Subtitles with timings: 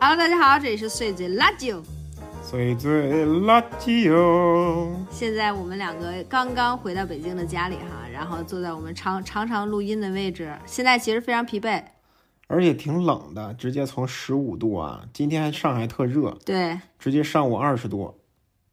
[0.00, 1.76] Hello，大家好，这里是碎嘴垃圾。
[2.40, 4.94] 碎嘴垃圾哟。
[5.10, 11.82] 现在我们两个刚刚回到北京的家里哈，然后坐在我们常常常录音的位置，现在其实非常疲惫。
[12.46, 18.14] 而且挺冷的，直接从十五度啊，今天上海特热，对，直接上午二十度，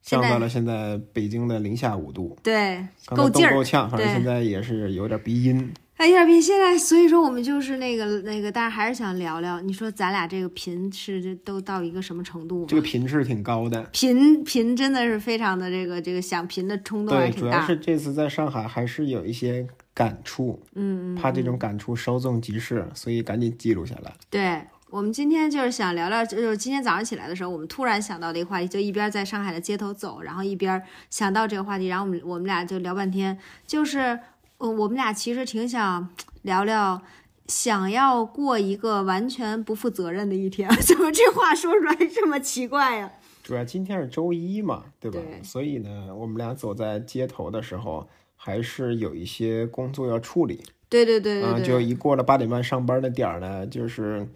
[0.04, 3.64] 降到了现在北京的零下五度，对，够劲儿冻够。
[3.64, 5.74] 呛，反正现在也是有点鼻音。
[5.98, 12.66] 哎呀，别现在，所以说我们就是那个那个，但是还是想聊聊，你说咱俩这个频是这都到一个什么程度？
[12.66, 17.60] 这个频是挺高的，频频真的是非常的这个这个想频的冲动还，挺大。
[17.60, 24.14] 主要是这次在上海还是有一些感触，嗯嗯，怕这种感触稍纵即逝，所以赶紧记录下来。
[24.30, 34.20] 对我们今天就是想聊聊，就是今天早上起来的时候，我们突然想到的一个话题，就一边在上海的街头走，然后一边想到这个话题，然后我们我们俩就聊半天，就是
[34.66, 36.10] 呃我们俩其实挺想
[36.42, 37.02] 聊聊。
[37.48, 43.12] 想要过一个完全不负责任的一天， 怎么这话说出来这么奇怪呀、
[43.44, 45.20] 主要今天是周一嘛，对吧？
[45.24, 50.64] 对所以呢，我们俩走在街头的时候，还是有一些工作要处理。
[50.90, 54.28] 对对对对啊，对，就一过了八点半上班的点儿呢，就是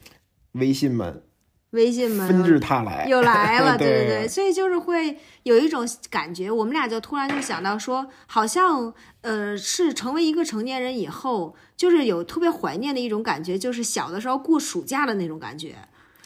[0.51, 1.23] 微信们
[1.71, 15.75] 微信们纷至沓来，又来了， 对对对对，所以就是会有一种感觉，我们俩就突然就想到说，好像呃是成为一个成年人以后，就是有特别怀念的一种感觉，就是小的时候过暑假的那种感觉。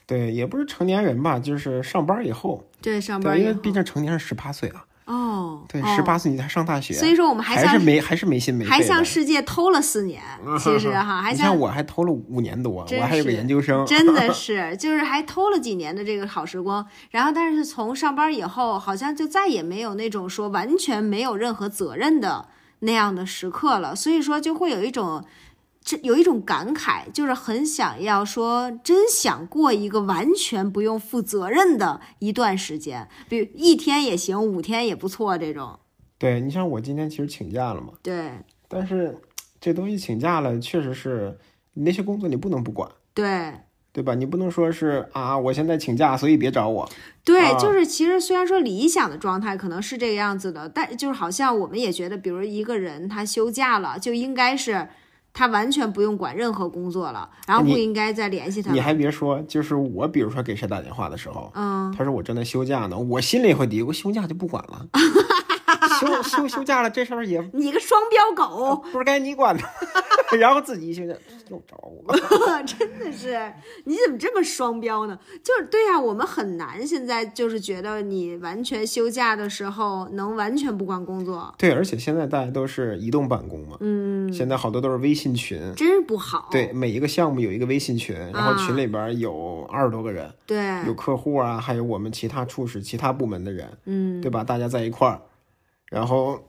[0.05, 10.21] 对，也不是成年人吧，就是上班以后，对，上，班以后因为毕竟成年人十八岁啊，哦，对，哦十八岁你才上大学，所以说我们还是没还是没心没肺，还向世界偷了四年，
[10.59, 22.47] 其实哈，还像我还偷了五年多，我还有个研究生，真的 是，就是还偷了几年的这个好时光，然后但是从上班以后，好像就再也没有那种说完全没有任何责任的
[22.79, 25.23] 那样的时刻了，所以说就会有一种。
[25.83, 35.77] 这有一种感慨，就是很想要说，真想过一个完全不用负责任的一段时间，比如一天也行，五天也不错，这种。
[36.17, 38.31] 对你像我今天其实请假了嘛，对
[38.69, 39.19] 但是
[39.59, 41.37] 这东西请假了，确实是
[41.73, 43.53] 你那些工作你不能不管，对，
[43.91, 44.15] 对吧？
[44.15, 46.89] 你不能说是啊，我现在请假，所以别找我。
[47.25, 54.87] 对，啊就是其实虽然说理想的状态可能是这个样子的，但就是好像我们也觉得，比如一个人他休假了，就应该是
[55.33, 58.83] 他完全不用管任何工作了，然后不应该再联系他你了。
[58.83, 64.85] 还别说，就是我，比如说给谁打电话的时候，嗯，他说我正在休假呢，我心里会嘀咕，休假就不管了，
[66.05, 69.63] 休休休假了，这事儿也你个双标狗，不是该你管的，
[70.37, 71.13] 然后自己一休假
[71.49, 72.13] 又找我，
[72.63, 73.51] 真的是
[73.85, 75.17] 你怎么这么双标呢？
[75.43, 86.49] 就是对呀、我们很难现在就是觉得你完全休假的时候能完全不管工作，对，而且现在大家都是移动办公嘛，嗯，现在好多都是微信群，真是不好。
[86.51, 94.43] 对，每一个项目有一个微信群，然后啊群里边有二十多个人，对，有客户啊，还有我们其他处室、其他部门的人，嗯，对吧？
[94.43, 95.19] 大家在一块儿，
[95.93, 96.39] 然后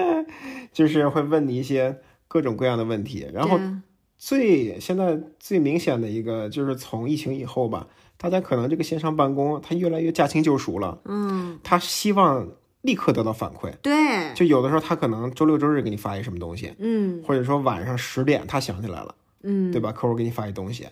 [0.72, 3.72] 就是会问你一些各种各样的问题，然后对
[4.16, 12.48] 最现在最明显的一个就是从疫情以后吧，大家可能这个线上办公他越来越驾轻就熟了，嗯，他希望
[12.80, 13.70] 立刻得到反馈。
[13.82, 17.22] 对，就有的时候他可能周六周日给你发一什么东西，嗯。
[17.22, 19.92] 或者说晚上十点他想起来了，嗯，对吧？
[19.92, 20.86] 客户给你发一东西，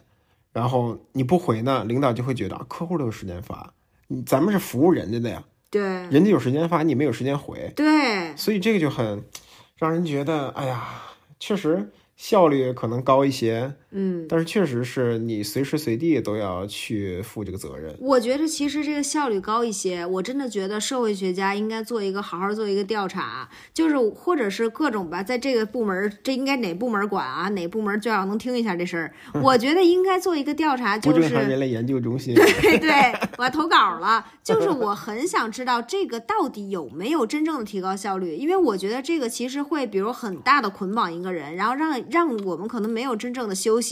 [0.52, 3.72] 然后你不回呢，领导就会觉得啊客户都有时间发，
[4.24, 5.82] 咱们是服务人家的呀，对。
[5.82, 9.24] 人家有时间发，你没有时间回，对，所以这个就很
[9.76, 11.02] 让人觉得，哎呀，
[11.38, 17.96] 确实效率可能高一些，嗯，但是确实是你随时随地都要去负这个责任。
[17.98, 20.04] 我觉得其实这个效率高一些。
[20.04, 27.48] 我真的觉得社会学家应该做一个好好做一个调查，就是或者是各种吧，在这个部门，这应该哪部门管啊？
[27.48, 29.14] 哪部门最好能听一下这事儿。
[29.42, 32.90] 我觉得应该做一个调查，就是正常人类研究中心，对对，
[33.38, 34.22] 我要投稿了。
[34.44, 43.85] 就是我很想知道这个到底有没有真正的提高效率，因为我觉得这个其实会，比如很大的捆绑一个人，然后让让我们可能没有真正的休息。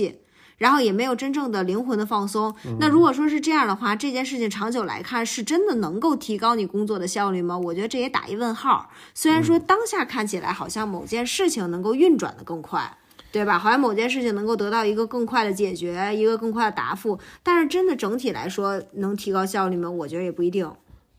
[0.56, 2.54] 然后也没有真正的灵魂的放松。
[2.78, 7.58] 那如果说是这样的话，这件事情长久来看，是真的能够提高你工作的效率吗？
[7.58, 8.90] 我觉得这也打一问号。
[9.14, 12.96] 虽然说当下看起来好像某件事情能够运转的更快，
[13.32, 13.58] 对吧？
[13.58, 19.90] 好像某件事情能够得到一个更快的解决，一个更快的答复，但是真的整体来说能提高效率吗？
[19.90, 20.70] 我觉得也不一定。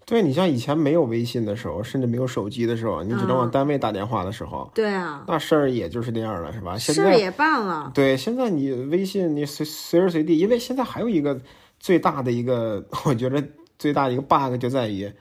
[0.06, 6.78] 对你像以前没有微信的时候，甚至没有手机的时候，你只能往单位打电话的时候，对啊，那事儿也就是那样了，是吧？
[6.78, 7.92] 现在事儿也办了。
[7.94, 11.40] 对，现在你微信你随随时随地，因为现在还有一个
[11.80, 13.44] 最大的一个，我觉得
[13.80, 15.12] 最大的一个 bug 就在于，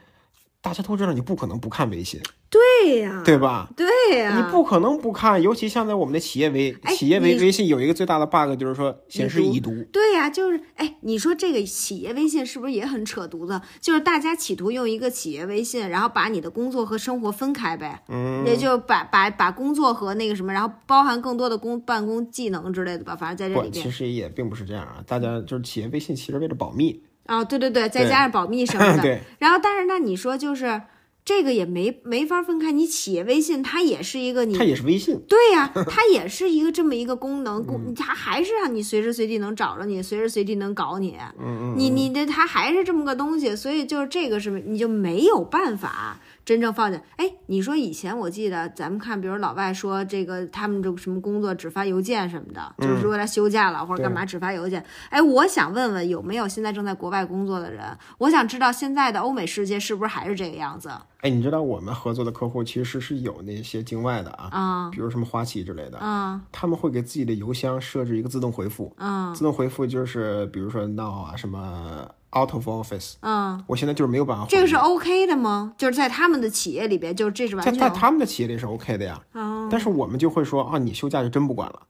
[0.65, 2.19] 大家都知道你不可能不看微信，
[2.49, 3.69] 对呀、对吧？
[3.77, 13.61] 对呀、你不可能不看，尤其像在我们的企业微哎企业微微信有一个最大的 bug 就是说显示已读，对呀、就是哎，你说这个企业微信是不是也很扯犊子？
[13.79, 25.03] 就是大家企图用一个企业微信，然后把你的工作和生活分开呗，嗯，也就把把把工作和那个什么，然后包含更多的工办公技能之类的吧，反正在这，里面其实也并不是这样啊。
[25.05, 30.81] 大家就是企业微信其实为了保密，啊、对对对，再加上保密什么的， 对，然后但是那你说就是
[31.23, 35.19] 这个也没没法分开，你企业微信它也是一个你它也是微信。
[35.27, 41.17] 对呀、它也是一个这么一个功能，它还是让你随时随地能找着你，随时随地能搞你。
[41.39, 47.01] 嗯你你的它还是这么个东西，所以就是这个是你就没有办法真正放下。
[47.17, 54.85] 哎，你说以前我记得咱们看，比如老外说这个他们这个什么工作只发邮件什么的，嗯就是说他休假了或者干嘛只发邮件。
[55.09, 57.83] 哎，我想问问有没有现在正在国外工作的人？
[58.19, 73.63] 我想知道现在的欧美世界是不是还是这个样子哎，你知道我们合作的客户其实是有那些境外的啊，啊比如什么花旗之类的，啊他们会给自己的邮箱设置一个自动回复，啊自动回复就是比如说 now 啊什么 out of office，嗯！
[73.67, 74.49] 我现在就是没有办法回。
[74.49, 75.73] 这个是 OK 的吗？
[75.77, 81.81] 就是在他们的企业里边，就是这是完全在在他们的企业里是 OK 的呀，哦，但是我们就会说啊，你休假就真不管了，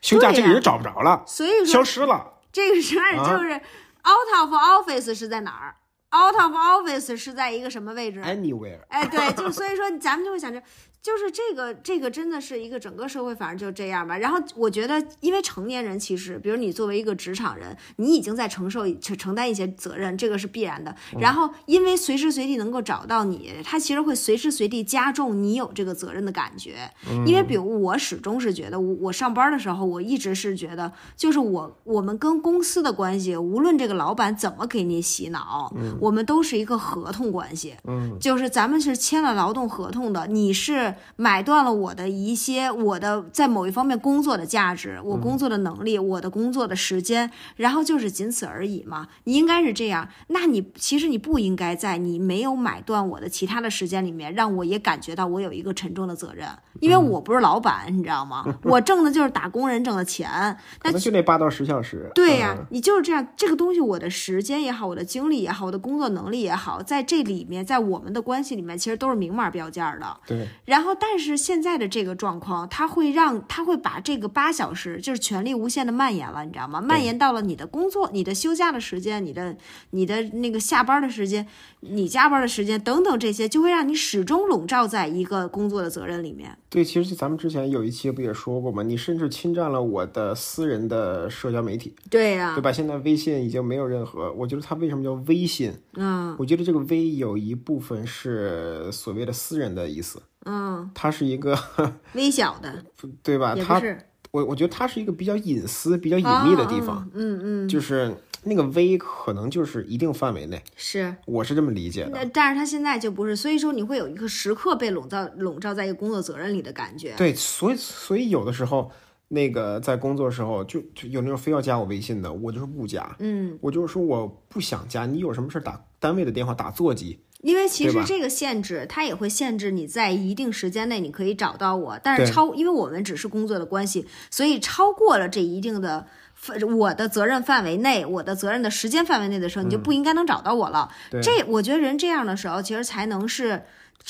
[0.00, 2.34] 休假这个人找不着了，所以说消失了。
[2.52, 5.76] 这个事儿啊就是 out of office 是在哪儿
[6.10, 10.60] ？out of office 是在一个什么位置？Anywhere，哎，对，就所以说咱们就会想着，
[11.02, 14.18] 就是这个这个真的是一个整个社会，反正就这样吧。
[14.18, 20.94] 然后我觉得，因为成年人其实，比如你作为一个职场人，你已经在承受承承担一些责任，这个是必然的。
[21.18, 26.90] 然后因为随时随地能够找到你，他其实会随时随地加重你有这个责任的感觉。
[27.26, 37.74] 因为比如我始终是觉得，我我上班的时候，我一直是觉得，就是我我们跟公司的关系，无论这个老板怎么给你洗脑，我们都是一个合同关系。
[37.84, 49.08] 嗯，就是咱们是签了劳动合同的，你是买断了我的一些我的在某一方面工作的价值，我工作的能力，我的工作的时间，然后就是仅此而已嘛。
[49.24, 56.48] 你应该是这样，那你其实你不应该在你没有买断我的其他的时间里面，让我也感觉到我有一个沉重的责任，
[56.80, 58.44] 因为我不是老板，你知道吗？
[58.64, 62.10] 我挣的就是打工人挣的钱，可能就那八到十小时。
[62.14, 70.16] 对呀、嗯你就是这样，这个东西，我的时间也好，我的精力也好，我的工作能力也好，在这里面，在我们的关系里面，其实都是明码标价的。
[70.26, 76.80] 对，然后，但是现在的这个状况，它会让它会把这个八小时就是权力无限的蔓延了，你知道吗？
[76.80, 79.56] 蔓延到了你的工作、你的休假的时间、你的
[79.90, 81.46] 你的那个下班的时间、
[81.80, 86.56] 你加班的时间等等这些，就会让你始终笼罩在一个工作的责任里面。
[86.68, 88.82] 对，其实咱们之前有一期不也说过吗？
[88.82, 92.70] 你甚至侵占了我的私人的社交媒体，对呀、对吧？
[92.70, 95.72] 现在微信已经没有任何，我觉得它为什么叫微信？
[95.94, 101.58] 嗯我觉得这个微有一部分是所谓的私人的意思，嗯，它是一个，
[102.14, 102.84] 微小的
[103.22, 103.54] 对吧？
[103.54, 108.14] 它也不是我我觉得它是一个比较隐私、比较隐秘的地方，嗯嗯，就是
[108.44, 111.14] 那个微可能就是一定范围内，是。
[111.26, 112.10] 我是这么理解的。
[112.12, 117.14] 那但是他现在就不是，所以说你会有一个时刻被笼罩笼罩在一个工作责任里的感觉。
[117.16, 118.90] 对，所以所以有的时候，
[119.28, 123.16] 那个在工作的时候，就就有那种非要加我微信的，我就是不加。
[123.18, 127.18] 嗯，我就是说我不想加，你有什么事打单位的电话打座机。
[127.42, 140.90] 因为其实这个限制，它也会限制你在一定时间内你可以找到我，但是超，因为我们只是工作的关系，所以超过了这一定的范我的责任范围内，我的责任的时间范围内的时候，你就不应该能找到我了。
[141.12, 143.62] 嗯这我觉得人这样的时候，其实才能是。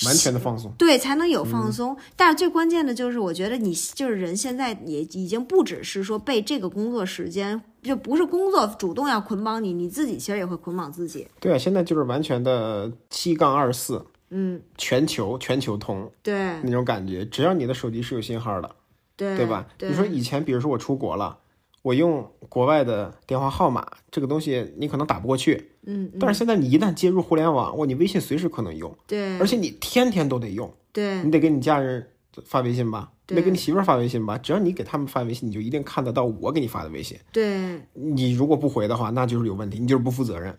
[0.07, 0.73] 完全的放松。
[0.79, 1.97] 对，才能有放松。
[2.17, 11.27] 但是最关键的就是，我觉得你就是人现在也已经不只是说被这个工作时间，就不是工作主动要捆绑你，你自己其实也会捆绑自己。
[11.39, 17.25] 对啊，现在就是完全的七杠二四，嗯，全球全球通对那种感觉。
[17.27, 18.71] 只要你的手机是有信号的，
[19.17, 19.67] 对对吧？
[19.77, 21.39] 对你说以前，比如说我出国了，
[21.83, 25.70] 我用国外的电话号码，这个东西你可能打不过去。
[25.87, 30.73] 嗯，但是现在你一旦接入互联网，哇，你微信随时可能用，对，而且你天天都得用。
[30.93, 32.05] 对你得给你家人
[32.45, 34.37] 发微信吧，对得给你媳妇儿发微信吧。
[34.37, 37.17] 只要你给他们发微信，你就一定看得到我给你发的微信。
[37.33, 40.59] 对你如果不回的话，那就是有问题，你就是不负责任。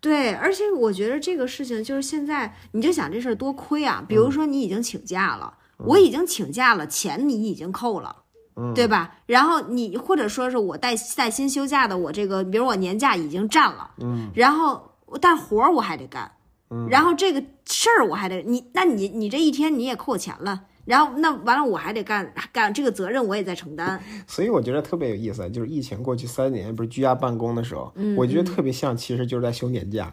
[0.00, 4.04] 对，而且我觉得这个事情就是现在，你就想这事儿多亏啊！
[4.06, 8.21] 比如嗯说你已经请假了，我已经请假了，钱你已经扣了。
[8.56, 9.16] 嗯对吧？
[9.26, 14.90] 然后你或者说是我带带薪休假的，我这个比如我年假已经占了，嗯，然后
[15.20, 16.30] 但活儿我还得干，
[16.70, 30.12] 嗯，然后这个事儿我还得你，那你你这一天你也扣我钱了，然后那完了我还得干干这个责任我也在承担， 所以我觉得特别有意思，就是疫情过去三年，不是居家办公的时候，嗯我觉得特别像，其实就是在休年假。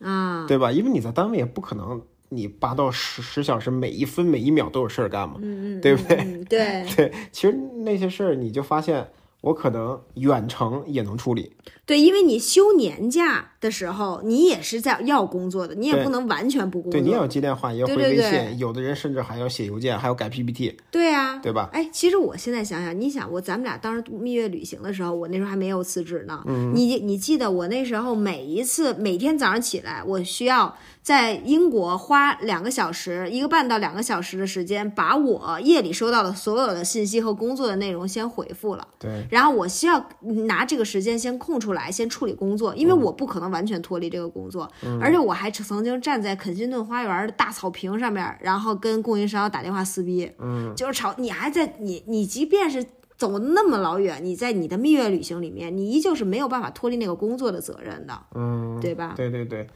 [0.00, 0.70] 啊，对吧？
[0.70, 6.16] 因为你在单位也不可能你八到十十小时，每一分每一秒都有事儿干嘛，嗯 嗯，对不对？
[6.18, 9.08] 嗯 对对，其实那些事儿你就发现，
[9.40, 11.52] 我可能远程也能处理。
[11.88, 16.92] 对，因为你休年假的时候，你也是在要工作的，你也不能完全不工作。
[16.92, 21.70] 对你也要接电话，也要回对对微信，对有的人甚至还要写邮件，还要改 PPT，对啊，对吧？
[21.72, 26.42] 哎，其实我现在想想，你想我咱们俩当时蜜月旅行的时候，我那时候还没有辞职呢。
[26.46, 38.86] 嗯你你记得我那时候每一次每天早上起来，我需要在英国花两个小时，一个半到两个小时的时间，把我夜里收到的所有的信息和工作的内容先回复了。
[38.98, 40.06] 对，然后我需要
[40.46, 44.68] 拿这个时间先空出来，先处理工作，因为我不可能完全脱离这个工作，
[45.00, 52.84] 而且我还曾经站在肯辛顿花园的大草坪上面，然后跟供应商打电话撕逼，嗯，就是吵，你还在你你即便是。
[53.18, 59.14] 走那么老远，你在你的蜜月旅行里面，你依旧是没有办法脱离那个工作的责任的，嗯，对吧？
[59.16, 59.66] 对对对。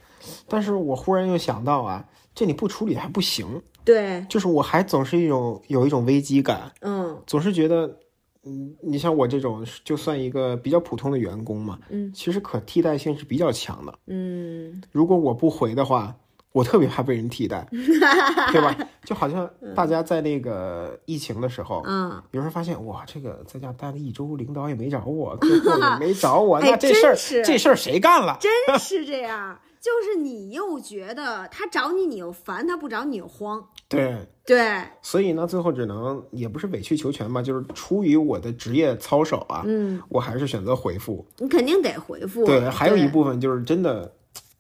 [0.47, 2.05] 但是我忽然又想到啊，
[2.37, 7.97] 这你不处理还不行，对，就是我还总是一种有一种危机感，嗯总是觉得，
[8.45, 13.95] 嗯，你像我这种就算一个比较普通的员工嘛，嗯，其实可替代性是比较强的。
[14.07, 16.15] 嗯，如果我不回的话，
[16.53, 18.77] 我特别怕被人替代， 对吧？
[19.05, 28.37] 就好像大家在那个疫情的时候，嗯，有人发现哇，这个在家待了一周，领导也没找我，客户也没找我， 哎那这事儿这事儿谁干了？
[28.41, 41.27] 真是这样，就是你又觉得他找你你又烦，他不找你又慌，对，对，所以呢，最后只能也不是委曲求全吧，就是出于我的职业操守啊，嗯，我还是选择回复。
[41.39, 42.47] 你肯定得回复。
[42.47, 44.15] 对，还有一部分就是真的，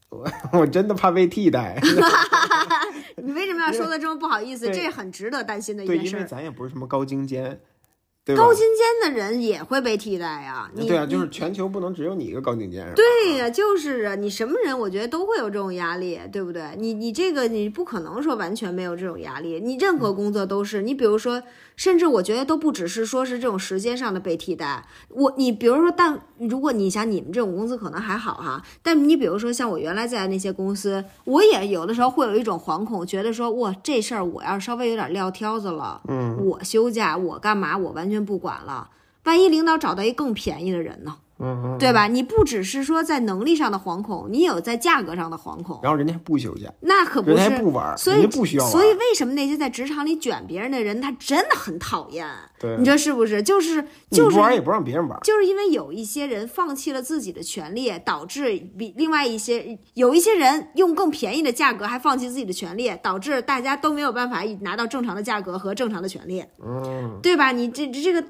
[0.08, 1.80] 我我真的怕被替代。
[3.22, 4.68] 你为什么要说的这么不好意思？
[4.72, 6.18] 这很值得担心的一对，件事儿。
[6.18, 7.60] 因为咱也不是什么高精尖，
[8.24, 8.36] 对？
[8.36, 12.92] 高精尖的人也会被替代呀、你对啊，就是全球不能只有你一个高精尖。
[12.94, 16.62] 对呀、就是啊，你什么人，我觉得都会有这种压力，对不对？
[16.78, 20.82] 你你这个你不可能说完全没有这种压力，你任何工作都是。
[20.82, 21.42] 你比如说，
[21.76, 24.86] 甚至我觉得都不只是说是这种时间上的被替代。
[25.08, 38.90] 我你比如说，但如果你想你们这种公司可能还好哈，但你比如说像我原来在的那些公司，我也有的时候会有一种惶恐，觉得说哇这事儿我要是稍微有点撂挑子了，嗯，我休假我干嘛我完全不管了，
[39.24, 41.21] 万一领导找到一更便宜的人呢？
[41.38, 41.78] 嗯嗯。
[41.78, 42.06] 对吧？
[42.06, 47.62] 你不只是说在能力上的惶恐，你有在价格上的惶恐，然后人家还不休假，那可不人家还是。
[47.62, 48.66] 不玩儿，所以人家不需要。
[48.68, 52.26] 所以为什么那些在职场里卷别人的人，他真的很讨厌？
[52.58, 53.42] 对你，说是不是？
[53.42, 55.18] 就是就是不玩也不让别人玩。
[55.22, 67.52] 就是因为有一些人放弃了自己的权利，导致比另外一些有一些人用更便宜的价格还放弃自己的权利，导致大家都没有办法拿到正常的价格和正常的权利，嗯，对吧？
[67.52, 68.24] 你这这个。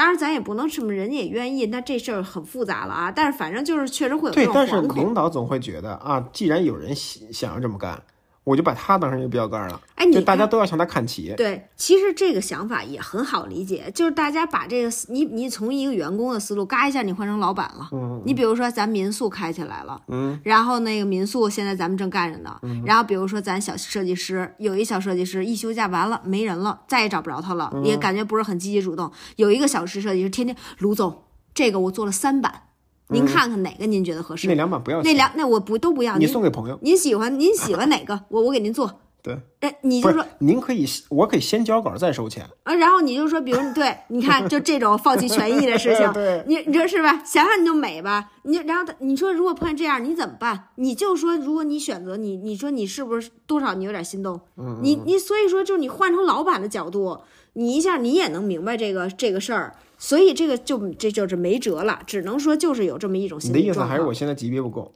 [0.00, 3.12] 当然，咱也不能什么，人家也愿意，那这事儿很复杂了啊。
[3.12, 4.80] 但是反正就是确实会有这对，但是。
[4.94, 8.02] 领导总会觉得啊，既然有人想想要这么干，
[8.50, 11.32] 我就把他当成一个标杆了，哎，你就大家都要向他看齐。
[11.36, 17.88] 对，其实这个想法也很好理解，就是大家把这个思你你从一个员工的思路，嘎一下你换成老板了。
[17.92, 29.10] 嗯你比如说咱民宿开起来了，嗯，然后那个民宿现在咱们正干着呢，然后比如说咱小设计师有一小设计师一休假完了没人了，再也找不着他了，嗯也感觉不是很积极主动。
[29.36, 31.22] 有一个小时设计师天天卢总，
[31.54, 32.62] 这个我做了三版，
[33.10, 34.46] 您看看哪个您觉得合适？
[34.46, 36.78] 嗯那两版不要，那两那我不都不要，你您送给朋友。
[36.82, 39.00] 您喜欢您喜欢哪个， 我我给您做。
[39.22, 42.42] 对，哎，你就是说，您可以，我可以先交稿再收钱。
[42.62, 47.22] 啊，然后你就说，比如对，你看，就这种放弃权益的事情， 对你你说是吧？
[47.22, 48.30] 想想你就美吧。
[48.44, 50.68] 你然后他你说如果碰见这样，你怎么办？
[50.76, 54.40] 你就说，如果你选择你，你说你是不是多少你有点心动？
[54.56, 57.18] 嗯你你所以说，就是你换成老板的角度，
[57.52, 59.74] 你一下你也能明白这个这个事儿。
[60.00, 63.80] 所以这个就这就是没辙了，只能说就是有这么一种你的意思。
[63.80, 64.94] 还是我现在级别不够，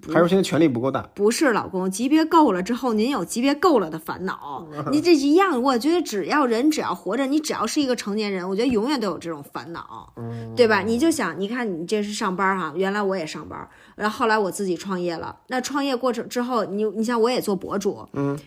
[0.00, 1.02] 不还是我现在权力不够大？
[1.14, 4.66] 不是老公，级别够了之后，您有级别够了的烦恼。
[4.90, 10.12] 你这一样，我觉得只要人只要活着，你只要是一个成年人，我觉得永远都有这种烦恼，
[10.56, 10.80] 对吧？
[10.80, 15.40] 你就想，你看你这是上班哈，原来我也上班，然后后来我自己创业了。
[15.48, 18.38] 那创业过程之后，你你像我也做博主，嗯，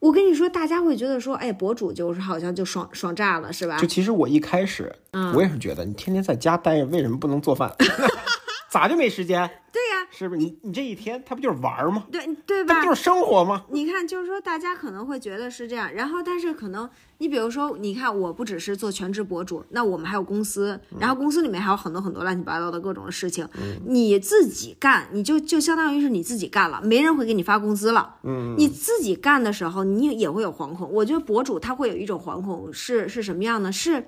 [0.00, 3.86] 我跟你说，大家会觉得说，哎，博主就是好像就爽爽炸了，是吧就？
[3.86, 7.70] 其实我一开始，嗯我也是觉得你天天在家待着，为什么不能做饭？
[8.70, 9.50] 咋就没时间？
[9.72, 10.40] 对呀、是不是？
[10.40, 12.06] 你你这一天，他不就是玩儿吗？
[12.10, 12.86] 对对吧那不？
[12.88, 13.64] 就是生活吗？
[13.70, 23.48] 你看，就是说，大家可能会觉得是这样，然后但是可能你比如说，你看，我不只是做全职博主，那我们还有公司，然后公司里面还有很多很多乱七八糟的各种的事情，
[23.86, 28.16] 你自己干，你就就相当于是你自己干了，没人会给你发工资了。
[28.24, 30.90] 嗯，你自己干的时候，你也会有惶恐。
[30.92, 33.70] 我觉得博主他会有一种惶恐，是是什么样呢？
[33.70, 34.06] 是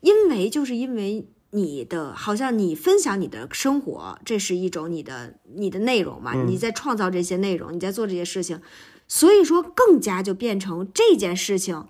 [0.00, 6.34] 因为就是因为你的，好像你分享你的生活，这是一种你的你的内容嘛？
[6.46, 8.60] 你在创造这些内容，你在做这些事情，
[9.08, 11.86] 所以说更加就变成这件事情。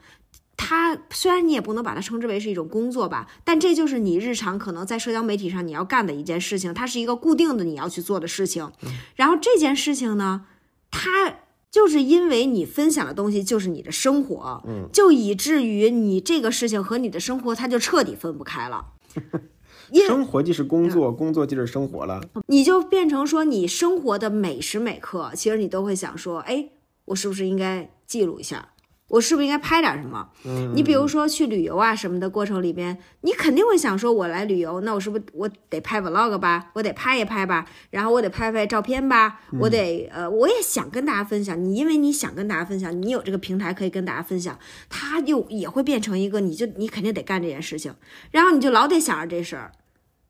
[0.57, 8.71] 它虽然你也不能把它称之为是一种工作吧，但这就是你日常可能在社交媒体上你要干的一件事情，它是一个固定的你要去做的事情。
[9.14, 10.45] 然后这件事情呢，
[10.90, 11.38] 它
[11.71, 14.62] 就是因为你分享的东西就是你的生活，
[14.93, 18.87] 就以至于你这个事情和你的生活它就彻底分不开了。
[20.07, 22.21] 生活即是工作，工作即是生活了。
[22.47, 26.71] 你就变成说，你生活的每时每刻，其实你都会想说，哎，
[27.07, 28.70] 我是不是应该记录一下？
[29.11, 30.26] 我是不是应该拍点什么？
[30.45, 36.71] 嗯，你比如说去旅游啊什么的过程里边，你肯定会想说，我来旅游，那我是不是我得拍 vlog 吧？
[36.75, 41.62] 我得拍一拍吧，然后我得拍拍照片吧，我得呃，我也想跟大家分享。
[41.62, 47.93] 你因为你想跟大家分享，你有这个平台可以跟大家分享，它又也会变成一个，你就你肯定得干这件事情，
[48.31, 49.73] 然后你就老得想着这事儿，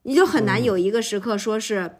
[0.03, 1.97] 你就很难有一个时刻说是。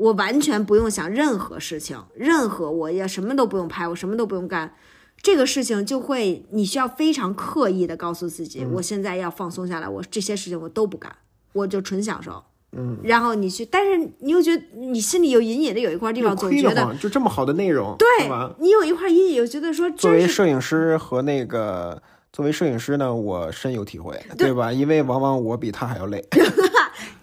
[0.00, 4.74] 我完全不用想任何事情，任何我也什么都不用拍，我什么都不用干，
[5.22, 11.14] 这个事情就会你需要非常刻意的告诉自己，我现在要放松下来，我这些事情我都不干，
[11.52, 12.42] 我就纯享受。
[12.72, 18.54] 嗯，然后你去，但是你又觉得你心里有隐隐的有一块地方总觉得，就这么好的内容，对吧？
[18.60, 22.00] 你有一块隐隐又觉得说，作为摄影师和那个
[22.32, 24.72] 作为摄影师呢，我深有体会，对对吧？
[24.72, 26.24] 因为往往我比他还要累。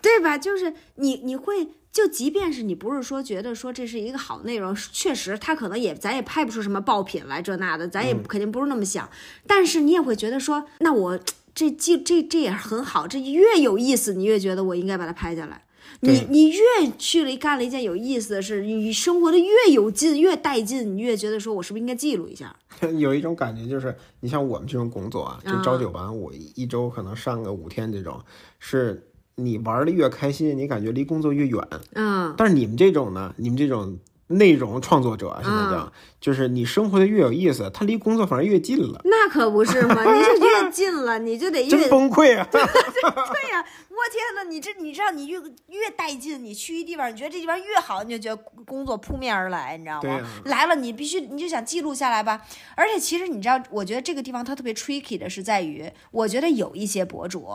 [0.01, 0.38] 对吧？
[0.38, 9.10] 就是你你会就即便是你不是说觉得说这是一个好内容，确实他可能也咱也拍不出什么爆品来这那的，咱也肯定不是那么想，
[9.48, 11.20] 但是你也会觉得说，那我
[11.56, 15.63] 这记这这也很好，这越有意思，你越觉得我应该把它拍下来。
[16.01, 16.62] 你你越
[17.00, 22.56] 去了干了一件有意思的事，你生活的越有劲越带劲，你越觉得说我是不是应该记录一下？
[23.00, 28.22] 有一种感觉就是，你像我们这种工作啊，就啊朝九晚五，一周可能上个五天这种，
[28.60, 31.62] 是你玩的越开心，你感觉离工作越远。
[31.94, 42.48] 嗯，但是你们这种呢，你们这种内容创作者啊，现在嗯，就是你生活的越有意思，他离工作反而越近了，那可不是嘛，你就 越近了，你就得越崩溃啊！
[42.51, 43.63] 对呀、
[43.98, 45.39] 我天呐，你这你知道，你越
[45.70, 50.10] 越带劲，你去一地方，你觉得这地方越好，你就觉得工作扑面而来，你知道吗？
[50.22, 52.45] 啊来了，你必须你就想记录下来吧。
[52.76, 57.48] 而且其实你知道，我觉得这个地方它特别 tricky 的是在于，我觉得有一些博主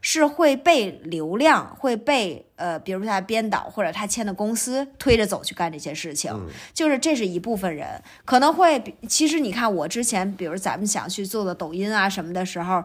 [0.00, 6.32] 是会被流量，会被呃，比如说他编导或者他签的公司推着走去干这些事情，
[6.72, 8.94] 就是这是一部分人可能会比。
[9.08, 12.84] 其实你看，我之前比如咱们想去做的抖音啊什么的时候。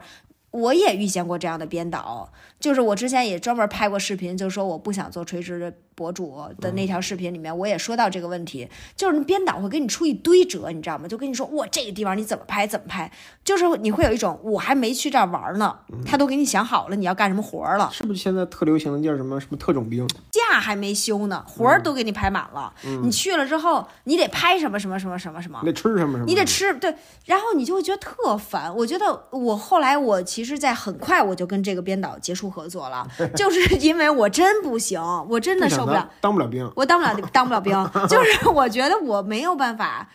[0.54, 11.08] 我也遇见过这样的编导，就是我之前也专门拍过视频，就说我不想做垂直的博主的那条视频里面，我也说到这个问题，就是编导会给你出一堆辙，你知道吗？
[11.08, 13.12] 就跟你说，哇，这个地方你怎么拍怎么拍，
[13.44, 15.76] 就是你会有一种我还没去这儿玩呢，
[16.06, 20.08] 他都给你想好了你要干什么活儿了，是不是现在特流行的叫什么什么特种兵？
[20.32, 26.26] 假还没休呢，活儿都给你排满了，你去了之后你得拍什么什么什么什么什么你，得吃什么什么？
[26.26, 26.94] 你得吃对，
[27.26, 28.74] 然后你就会觉得特烦。
[28.76, 36.72] 我觉得我后来我其实，在很快我就跟这个编导结束合作了， 就是因为我真不行，我真的不想受不了当，当不了兵。
[36.76, 40.10] 我当不了 当不了兵，就是我觉得我没有办法，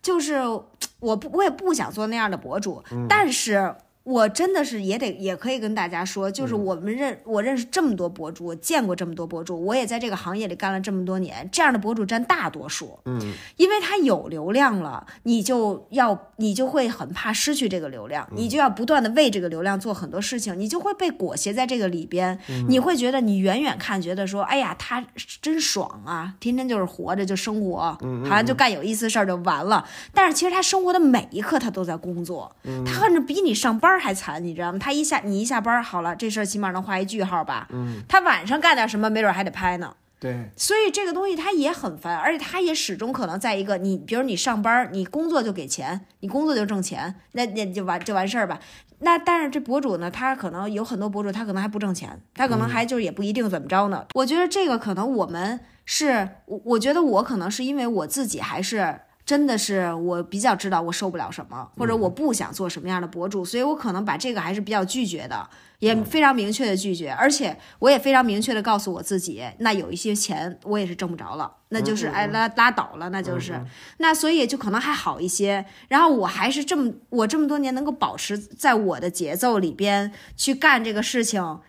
[0.00, 0.40] 就是
[1.00, 3.74] 我不我也不想做那样的博主，但是。
[4.04, 12.98] 我真的是也得也可以跟大家说，就是我们认、我认识这么多博主，我见过这么多博主，我也在这个行业里干了这么多年，这样的博主占大多数。
[13.06, 13.18] 嗯，
[13.56, 22.38] 因为他有流量了，你就要你就会很怕失去这个流量，你就要不断的为这个流量做很多事情，你就会被裹挟在这个里边，
[22.68, 25.02] 你会觉得你远远看觉得说，哎呀，他
[25.40, 29.88] 真爽啊，天天就是活着就生活，好像就干有意思事儿就完了。
[30.12, 34.78] 但是其实他生活的每一刻他都在工作，他甚至比你上班还惨，你知道吗？
[34.78, 37.68] 他一下你一下班好了，这事儿起码能画一句号吧。
[37.70, 39.94] 嗯他晚上干点什么，没准还得拍呢。
[40.20, 48.58] 对，所以这个东西它也很烦，而且他也始终可能在一个你，比如你上班，你工作就给钱，你工作就挣钱，那那就完就完事儿吧。
[49.00, 54.06] 那但是这博主呢，他可能有很多博主，他可能还不挣钱，他可能还就是也不一定怎么着呢。
[54.14, 59.00] 我觉得这个可能我们是，我我觉得我可能是因为我自己还是。
[59.26, 73.58] 真的是我比较知道我受不了什么，或者我不想做什么样的博主，所以我可能把这个还是比较拒绝的，也非常明确的拒绝，而且我也非常明确的告诉我自己，那有一些钱我也是挣不着了，那就是哎拉拉倒了，那就是，
[73.96, 75.64] 那所以就可能还好一些。
[75.88, 81.60] 然后我还是这么我这么多年能够保持在我的节奏里边去干这个事情。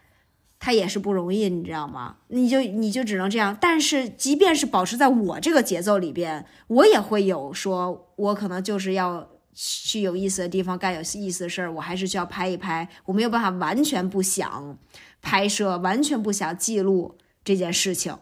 [0.59, 2.15] 它也是不容易，你知道吗？
[2.29, 3.55] 你就你就只能这样。
[3.59, 12.87] 但是即便是保持在我这个节奏里边，我也会有说，我可能就是要去有意思的地方干有意思的事儿，我还是需要拍一拍。
[13.05, 14.77] 我没有办法完全不想
[15.21, 18.17] 拍摄，完全不想记录这件事情。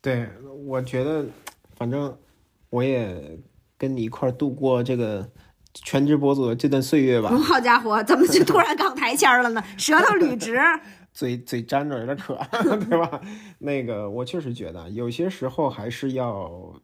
[0.00, 0.28] 对，
[0.66, 1.26] 我觉得，
[1.76, 2.16] 反正
[2.70, 3.38] 我也
[3.78, 5.28] 跟你一块儿度过这个
[5.74, 7.28] 全职博主的这段岁月吧。
[7.36, 9.62] 好家伙，怎么就突然 杠台签了呢？
[9.76, 10.58] 舌头捋直。
[11.16, 12.38] 嘴嘴粘着有点渴，
[12.90, 13.18] 对吧？
[13.58, 16.74] 那个我确实觉得有些时候还是要，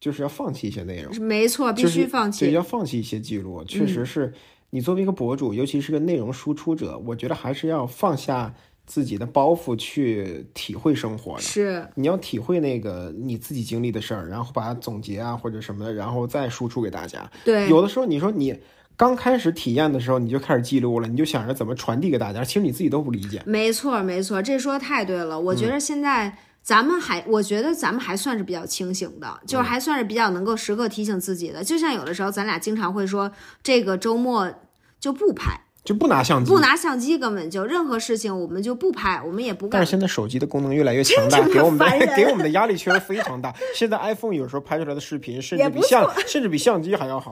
[0.00, 3.62] 就是要放弃一些内容，没错，必须放弃，对，要放弃一些记录。
[3.62, 4.34] 确实是
[4.70, 8.52] 你作为一个博主，尤其是个内容输出者，我觉得还是要放下
[8.86, 11.42] 自己的包袱去体会生活的。
[11.42, 17.30] 是，你要体会那个你自己经历的事儿，然后把它总结啊或者什么的，然后再输出给大家。
[17.44, 18.58] 对，有的时候你说你。
[18.96, 23.42] 刚开始体验的时候，你就开始记录了，你就想着怎么传递给大家，其实你自己都不理解。
[23.44, 25.38] 没错，没错，这说的太对了。
[25.38, 31.62] 我觉得现在咱们还，我觉得咱们还算是比较清醒的，就是还算是比较能够时刻提醒自己的。
[31.62, 33.30] 就像有的时候，咱俩经常会说，
[33.62, 34.50] 这个周末
[34.98, 39.68] 就不拍，就不拿相机，不拿相机，根本就任何事情我们就不拍，我们也不。
[39.68, 43.54] 但是现在手机的功能越来越强大，给我们的 给我们的压力确实非常大。
[43.74, 47.30] 现在 iPhone 有时候拍出来的视频，甚至比相甚至比相机还要好。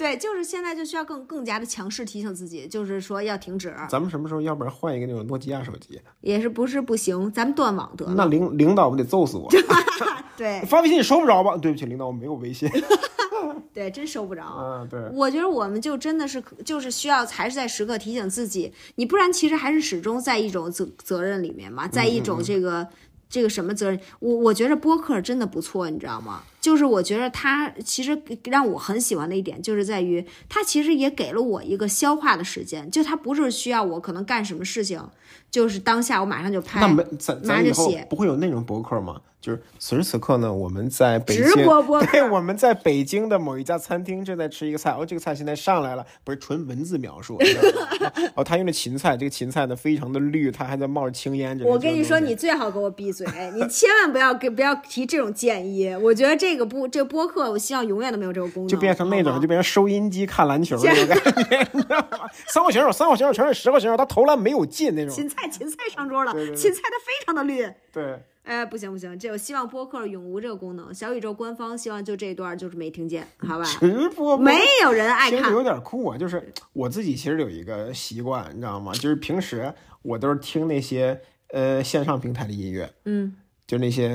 [0.00, 3.74] 对，就是现在就需要更更加的强势提醒自己，就是说要停止。
[3.90, 6.00] 咱们什么时候要不然换一个那种诺基亚手机？
[6.22, 8.14] 也是不是不行，咱们断网得了。
[8.16, 9.46] 那领领导不得揍死我？
[10.38, 11.54] 对，发微信你收不着吧？
[11.58, 12.66] 对不起，领导，我没有微信。
[13.74, 14.42] 对，真收不着。
[14.58, 14.98] 嗯，对。
[15.12, 22.88] 我觉得我们就真的是就是需要还是在时刻提醒自己，你不然其实还是始终在一种责责任里面嘛，在一种这个。
[23.30, 23.98] 这个什么责任？
[24.18, 26.42] 我我觉得播客真的不错，你知道吗？
[26.60, 35.00] 就是我觉得他其实让我很喜欢的一点，就是在于他其实也给了我一个消化的时间，就他不是需要我可能干什么事情，
[35.50, 37.02] 就是当下我马上就拍，那没
[37.44, 39.20] 马上就写，不会有那种博客吗？
[39.40, 41.64] 就是此时此刻呢，我们在北京，
[42.12, 47.38] 对，我们在北京的某一家餐厅正在吃一个菜，哦，这个菜现在上来了，不是纯文字描述，
[48.36, 51.58] 哦，他用的芹菜，这个芹菜呢非常的绿，它还在冒着青烟。
[51.64, 55.94] 我跟你说，你最好给我闭嘴，你千万不要给不要提这种建议。
[55.94, 62.28] 我觉得这个播这个播客，我希望永远都没有这个功能，就变成那种就变成收音机看篮球那种感觉， 你知道吗？
[62.46, 65.14] 三号选手，三号选手全是十号选手，他投篮没有进那种。
[65.14, 67.66] 芹菜，芹菜上桌了，芹菜它非常的绿。
[67.90, 68.22] 对。
[68.42, 70.92] 哎，不行不行，这我希望播客永无这个功能。
[70.92, 73.64] 小宇宙官方希望就这一段就是没听见，好吧？
[73.64, 76.18] 直播没有人爱看，有点酷啊。
[76.18, 78.92] 就是我自己其实有一个习惯，你知道吗？
[78.94, 79.72] 就是平时
[80.02, 84.08] 我都是听那些呃线上平台的音乐，嗯，就那些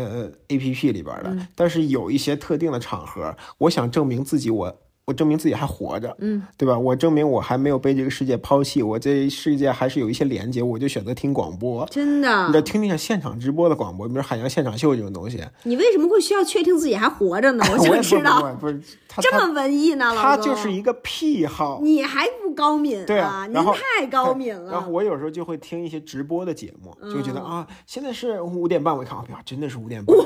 [0.47, 1.47] A P P 里边的。
[1.55, 4.81] 但是有一些特定的场合，我想证明自己我。
[5.05, 6.77] 我证明自己还活着，嗯，对吧？
[6.77, 11.85] 我证明我还没有被这个世界抛弃，我这世界还是有一些连接，我就选择听广播。
[11.91, 15.39] 真的，你得听听现场直播的广播，比如海洋现场秀这种东西。
[15.63, 17.63] 你为什么会需要确定自己还活着呢？
[17.71, 18.51] 我就知道。
[18.59, 18.81] 不是
[19.21, 21.79] 这么文艺呢，他就是一个癖好。
[21.83, 23.45] 你还不高敏对啊？
[23.45, 24.71] 您太高敏了。
[24.71, 30.17] 然后我有时候就会听一些直播的节目，就觉得啊，现在是五点半，我一看，哎呀，真的是五点半。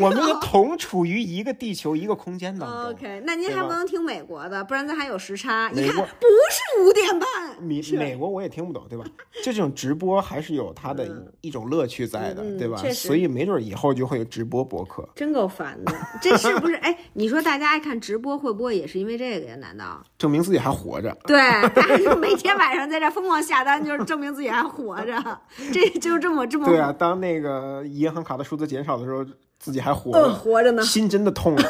[0.00, 2.92] 我们同处于一个地球一个空间当中。
[2.92, 5.08] OK，那您还不能听美国的，不然咱还。
[5.08, 7.26] 有时差，你看不是五点半。
[7.62, 9.06] 美美国我也听不懂，对吧？
[9.42, 11.08] 就这种直播还是有它的
[11.40, 12.76] 一种乐趣在的，对吧？
[12.92, 15.08] 所以没准以后就会有直播博客。
[15.14, 16.74] 真够烦的，这是不是？
[16.74, 19.56] 哎，你说大家爱看直播，会不会也是因为这个呀？
[19.56, 21.16] 难道证明自己还活着？
[21.24, 21.40] 对，
[22.18, 25.40] 每天晚上在这疯狂下单，就是证明自己还活着。
[25.72, 26.92] 这就这么这么对啊。
[26.92, 29.24] 当那个银行卡的数字减少的时候，
[29.58, 31.62] 自己还活着，活着呢，心真的痛了。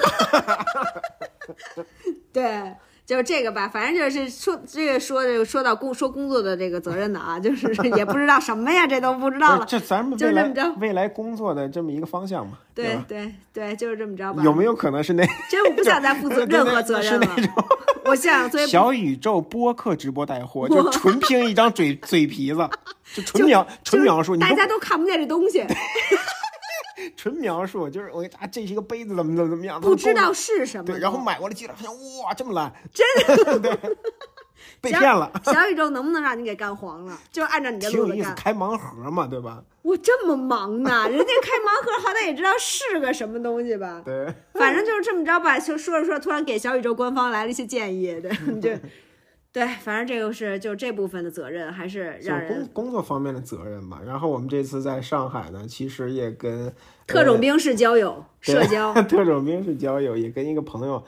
[2.33, 2.75] 对。
[3.09, 9.65] 就是这个吧，反正就是说这个说这个说到工说工作的这个责任的啊，就是 也不知道什么呀，这都不知道了。
[9.67, 12.59] 这咱们就这么着未来工作的这么一个方向嘛。
[12.75, 14.43] 对对对，就是这么着吧。
[14.45, 15.27] 有没有可能是那？
[15.49, 17.29] 真我不想再负责 任何责任了。
[18.05, 22.69] 我想小宇宙播客直播带货，就纯凭一张嘴嘴皮子，
[23.15, 25.65] 就纯描纯描述，大家都看不见这东西。
[27.17, 29.81] 纯描述就是我啊，这是一个杯子，怎么怎么怎么样？
[29.81, 30.85] 不知道是什么。
[30.85, 33.97] 对，然后买过来寄来，发现哇，这么烂， 真的 对
[34.81, 35.31] 被骗了。
[35.45, 37.19] 小宇宙能不能让你给干黄了？
[37.33, 38.35] 就按照你的路子干。
[38.35, 39.63] 开盲盒嘛，对吧？
[39.83, 44.03] 我这么忙呢，人家开盲盒好歹也知道是个什么东西吧？
[44.05, 45.59] 对，反正就是这么着吧。
[45.59, 48.31] 就说着说着，突然给小宇宙官方来了一些建议，对，
[48.61, 48.71] 就。
[49.59, 54.01] 对，反正这个是就这部分的责任，还是让人工工作方面的责任吧。
[54.07, 56.73] 然后我们这次在上海呢，其实也跟
[57.09, 61.03] 特种兵式交友、 社交，特种兵式交友也跟一个朋友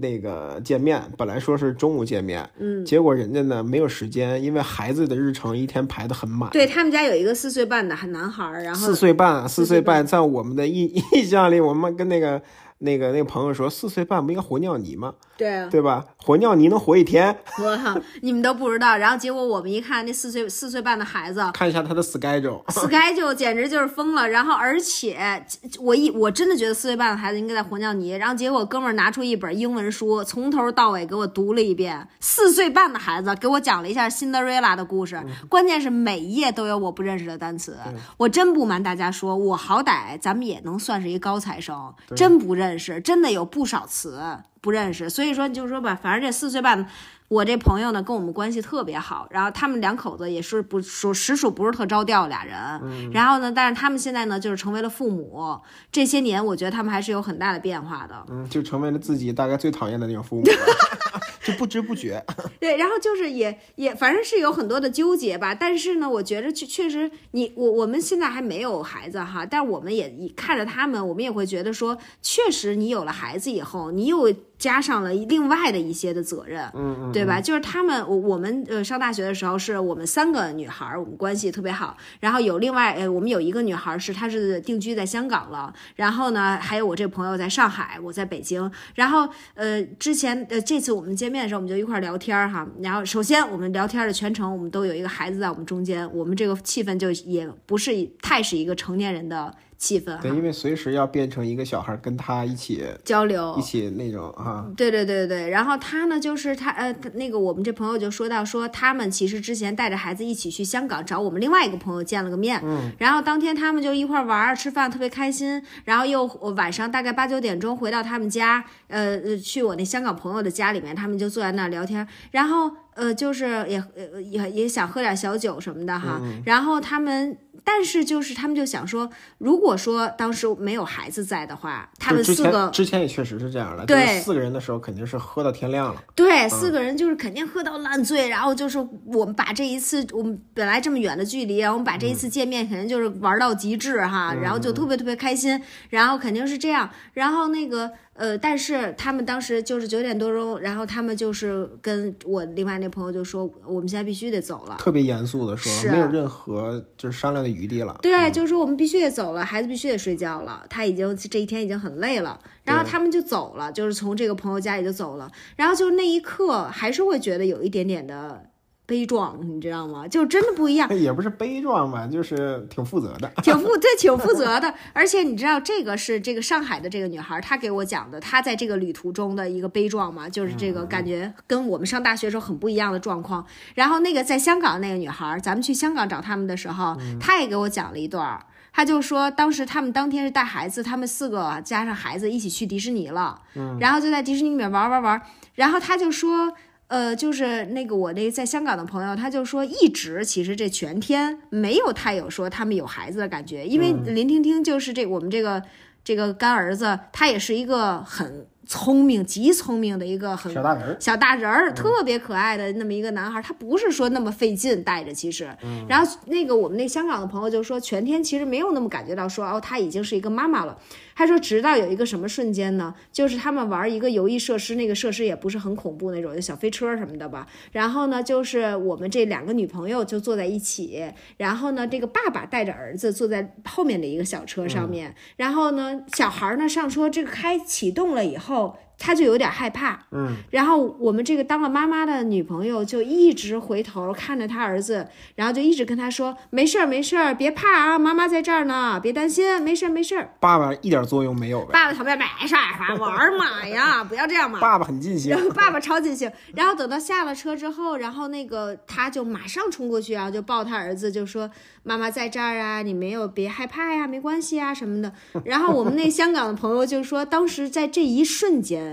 [0.00, 1.02] 那个见面。
[1.16, 6.48] 本来说是中午见面，嗯，结果人家呢没有时间，因为孩子的日程一天排的很满。
[6.50, 12.40] 对他们家有一个四岁半的男孩，然后四岁半，四岁半，在我们的印 印象里，我们跟那个。
[12.78, 15.14] 那个那个朋友说，四岁半不应该活尿泥吗？
[15.36, 16.04] 对啊，对吧？
[16.16, 18.96] 活尿泥能活一天， 我靠，你们都不知道。
[18.96, 24.28] 然后结果我们一看，那四岁四岁半的孩子看一下他的 schedule，schedule 简直就是疯了。
[24.28, 25.44] 然后而且
[25.80, 28.12] 我一我真的觉得四岁半的孩子应该在活尿泥。
[28.16, 32.06] 然后结果哥们儿拿出一本英文书，从头到尾给我读了一遍。
[32.20, 37.76] 四岁半的孩子给我讲了一下辛德瑞拉的故事，关键是每一页都有我不认识的单词。
[38.16, 44.20] 我真不瞒大家说，我好歹咱们也能算是一高材生，真不认识，真的有不少词
[44.60, 45.08] 不认识。
[45.08, 46.88] 所以说就是说吧，反正这四岁半。
[47.28, 55.60] 我这朋友呢，跟我们关系特别好，然后他们两口子也是不属实属不是特着调俩人，然后呢，但是他们现在呢，就是成为了父母，
[55.92, 58.14] 这些年我觉得他们还是有很大的变化的。
[58.30, 60.44] 嗯，就成为了自己大概最讨厌的那种父母，
[61.48, 62.22] 就不知不觉。
[62.60, 76.68] 对，然后就是也也反正是有很多的纠结吧，但是呢，我觉着确确实你我我们现在还没有孩子哈，但是我们也看着他们，我们也会觉得说，确实你有了孩子以后，你又加上了另外的一些的责任，
[77.12, 77.40] 对吧？
[77.40, 81.96] 就是他们，我我们呃上大学的时候，是我们三个女孩，我们关系特别好。
[82.18, 88.68] 然后有另外呃，我们有一个女孩是她是定居在香港了，然后呢，还有我这朋友在上海，我在北京。
[88.96, 92.66] 然后呃，之前呃这次我们见面的时候，我们就一块聊天儿哈。
[92.80, 127.36] 然后首先我们聊天的全程，我们都有一个孩子在我们中间，我们这个气氛就也不是太是一个成年人的气氛对，因为随时要变成一个小孩跟他一起交流一起那种啊，对对对对，然后他呢，就是他呃，那个我们这朋友就说到说，他们其实之前带着孩子一起去香港找我们另外一个朋友见了个面，嗯，然后当天他们就一块玩儿吃饭，特别开心，然后又呃晚上大概八九点钟回到他们家，呃呃，去我那香港朋友的家里面，他们就坐在那儿聊天，然后呃就是也呃也也想喝点小酒什么的哈，然后他们。
[127.64, 154.76] 但是就是他们就想说，如果说当时没有孩子在的话，他们四个之前也确实是这样的，对四个人的时候肯定是喝到天亮了，对，四个人就是肯定喝到烂醉，然后就是我们把这一次我们本来这么远的距离，然后我们把这一次见面肯定就是玩到极致哈，然后就特别特别开心，然后肯定是这样，然后那个呃，但是他们当时就是九点多钟，然后他们就是跟我另外那朋友就说，我们现在必须得走了。
[154.76, 157.96] 特别严肃的说，没有任何就是商量的余地了。
[158.02, 168.50] 对，就是说我们必须得走了，孩子必须得睡觉了，他已经这一天已经很累了，然后他们就走了，就是从这个朋友家里就走了，然后就那一刻还是会觉得有一点点的
[168.88, 170.08] 悲壮，你知道吗？
[170.08, 170.88] 就真的不一样。
[170.96, 173.30] 也不是悲壮吧，就是挺负责的。
[173.44, 174.72] 挺负对，挺负责的。
[174.94, 183.44] 而且你知道，这个是这个上海的这个女孩，她给我讲的，她在这个旅途中的一个悲壮嘛，就是这个感觉跟我们上大学时候很不一样的状况。
[183.74, 188.40] 然后那个在香港那个女孩，咱们去香港找他们的时候，她也给我讲了一段儿。
[188.72, 193.42] 她就说，当时他们当天是带孩子，他们四个加上孩子一起去迪士尼了，
[193.78, 195.20] 然后就在迪士尼里面玩玩玩。
[195.56, 196.52] 然后她就说，
[196.88, 205.62] 呃，就是那个我那个在香港的朋友，他就说一直其实这全天没有太有说他们有孩子的感觉，因为林婷婷就是这我们这个
[206.02, 215.48] 这个干儿子，他也是一个很聪明、极聪明的一个很小大人儿，小大人儿，特别可爱的那么一个男孩儿，他不是说那么费劲带着，其实。
[215.88, 220.78] 然后那个我们那香港的朋友就说，全天其实没有那么感觉到说哦，他已经是一个妈妈了。
[221.16, 222.94] 他说，直到有一个什么瞬间呢？
[223.10, 227.46] 就是他们玩一个游艺设施，那个设施也不是很恐怖那种，就小飞车什么的吧。
[227.72, 238.57] 然后呢，就是我们这两个女朋友就坐在一起，然后呢，这个爸爸带着儿子坐在后面的一个小车上面，然后呢，小孩儿呢上车，这个开启动了以后。
[238.58, 245.06] 后他就有点害怕，嗯，然后我们这个当了妈妈的女朋友就一直回头看着他儿子，
[245.36, 250.34] 然后就一直跟他说：“没事儿，没事儿，别怕啊，妈妈在这儿呢，别担心，没事儿，没事儿。
[250.40, 251.70] 爸爸一点作用没有”呗。
[251.72, 254.58] 爸爸旁边没事儿，玩儿嘛呀， 不要这样嘛。
[254.58, 261.48] 爸爸很尽兴然，后 爸爸超尽兴，然后等到下了车之后，然后那个他就马上冲过去啊，就抱他儿子，就说
[261.84, 265.12] ：“妈妈在这儿啊，你没有别害怕呀，没关系啊什么的。”
[265.46, 268.87] 然后我们那香港的朋友就说，当时在这一瞬间。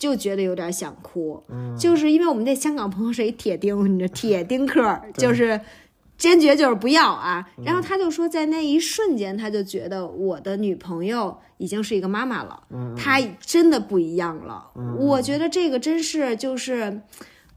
[0.00, 1.40] 就觉得有点想哭，
[1.78, 5.60] 就是因为我们那香港朋友是一铁钉，你知道铁钉客儿，就是
[6.16, 7.46] 坚决就是不要啊。
[7.64, 12.62] 然后他就说，在那一瞬间，他就觉得我的女朋友已经是一个妈妈了，
[12.96, 14.70] 她真的不一样了。
[14.98, 17.02] 我觉得这个真是就是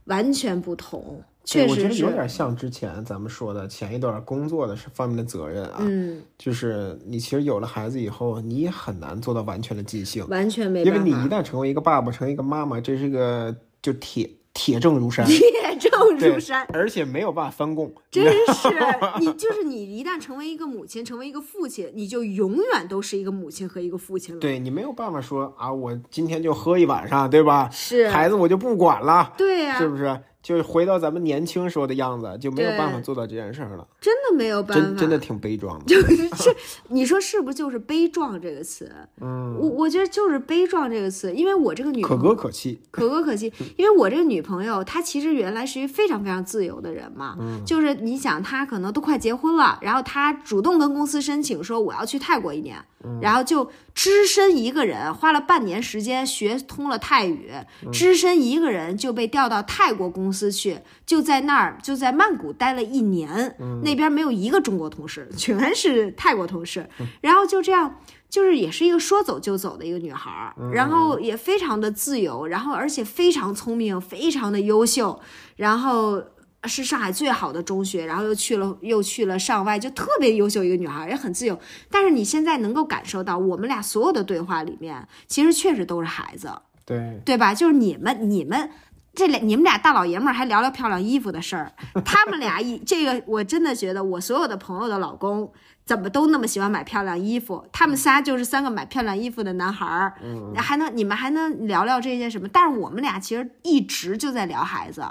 [0.03, 10.99] 完全不同，确对我觉得有点像之前咱们说的前一段工作的是方面的责任啊，嗯，就是你其实有了孩子以后，你也很难做到完全的尽兴，完全没因为。
[10.99, 15.41] 你一旦成为一个爸爸，成为一个妈妈，这是个就铁铁证如山，铁
[15.79, 16.65] 证 如山。
[16.71, 17.93] 而且没有办法翻供。
[18.09, 18.69] 真是
[19.19, 24.39] 你，就是你，一旦成为一个母亲，成为一个父亲，你就永远都是一个母亲和一个父亲了。
[24.39, 27.69] 对你没有办法说啊，我今天就喝一晚上，对吧？
[27.69, 30.17] 是孩子我就不管了，对呀、是不是？
[30.43, 35.85] 就是回到咱们年轻时候的样子，就没有办法做到这件事儿了，真的没有办法，真真的挺悲壮的。
[35.85, 36.55] 就是 这，
[36.89, 38.91] 你说是不是就是悲壮这个词？
[39.21, 52.77] 嗯，我我觉得就是悲壮这个词，因为我这个女可歌可泣，可歌可泣， 因为我这个女朋友她其实原来是一个非常非常自由的人嘛，就是你想她可能都快结婚了，然后她主动跟公司申请说我要去泰国一年，
[53.21, 57.51] 然后就只身一个人花了半年时间学通了泰语，
[57.91, 66.89] 只身一个人就被调到泰国公司去，就在那儿就在曼谷待了一年，那边没有一个中国同事，全是泰国同事，
[67.21, 67.95] 然后就这样。
[68.29, 75.19] 就是也是一个说走就走的一个女孩儿，然后也非常的自由，然后而且非常聪明，非常的优秀，
[75.57, 76.19] 然后
[76.67, 81.59] 是上海最好的中学，然后又去了又去了上外，就特别优秀一个女孩，也很自由。
[81.89, 86.51] 但是你现在能够感受到，我们俩所有的对话里面，其实确实都是孩子，
[86.85, 87.53] 对，对吧？
[87.53, 88.69] 就是你们你们。
[89.15, 91.71] 这俩你们俩大老爷们儿还聊聊漂亮衣服的事儿，
[92.03, 95.53] 他们俩一这个我真的觉得我所有的朋友的老公
[95.85, 100.13] 怎么都那么喜欢买漂亮衣服，他们仨就是三个买漂亮衣服的男孩儿，
[100.55, 102.47] 还能你们还能聊聊这些什么？
[102.47, 105.03] 但是我们俩其实一直就在聊孩子，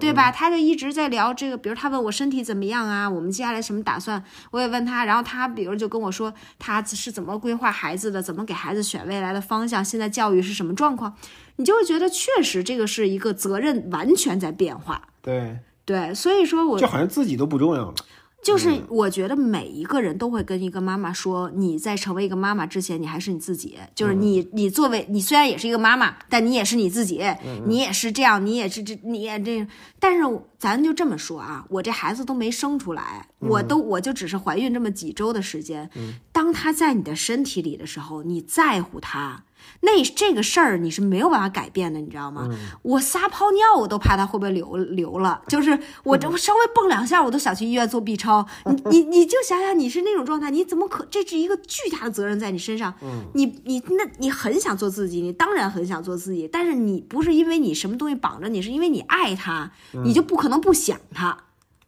[0.00, 0.32] 对吧？
[0.32, 11.14] 他就一直在聊这个，比如他问我身体怎么样啊，我们接下来什么打算，我也问他，然后他比如就跟我说他是怎么规划孩子的，怎么给孩子选未来的方向，现在教育是什么状况，
[11.56, 15.02] 你就会觉得确实这个是一个责任完全在变化。
[15.20, 17.94] 对，对，所以说我就好像自己都不重要了。
[18.44, 23.78] 就是我觉得每一个人都会跟一个妈妈说，你在成为一个妈妈之前，你还是你自己。
[23.94, 27.24] 就是你，你作为你虽然也是一个妈妈，但你也是你自己，
[27.66, 29.66] 你也是这样，你也是这，你也这。
[29.98, 30.22] 但是
[30.58, 35.90] 咱就这么说啊，我这孩子都没生出来，我都我就只是怀孕这么几周的时间。
[36.30, 39.44] 当他在你的身体里的时候，你在乎他。
[39.80, 42.48] 那这个事儿你是没有办法改变的，你知道吗？
[42.82, 48.46] 我撒泡尿我都怕他会不会流流了，就是我这我稍微蹦两下我都想去医院做 B 超。
[48.64, 52.94] 你你你就想想你是那种状态，你怎么可这是一个巨大的责任在你身上？
[53.34, 59.70] 你你那你很想做自己，你当然很想做自己，但是你不是因为你什么东西绑着你，是因为你爱他，
[60.04, 61.36] 你就不可能不想他。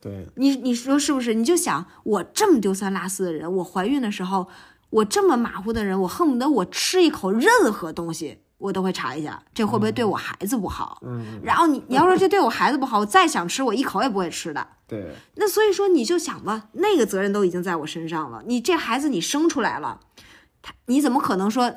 [0.01, 1.35] 对，你你说是不是？
[1.35, 4.47] 你就想我这么丢三落四的人，我怀孕的时候，
[4.91, 11.03] 我这么马虎的人，我恨不得我吃一口任何东西，我都会查一下，这会不会对我孩子不好？
[11.05, 14.67] 嗯，然后你你要说这对我孩子不好，我再想吃，我一口也不会吃的。
[14.87, 20.01] 对，那所以说你就想吧，那个责任都已经在我身上了，你这孩子你生出来了，
[20.63, 21.73] 他你怎么可能说，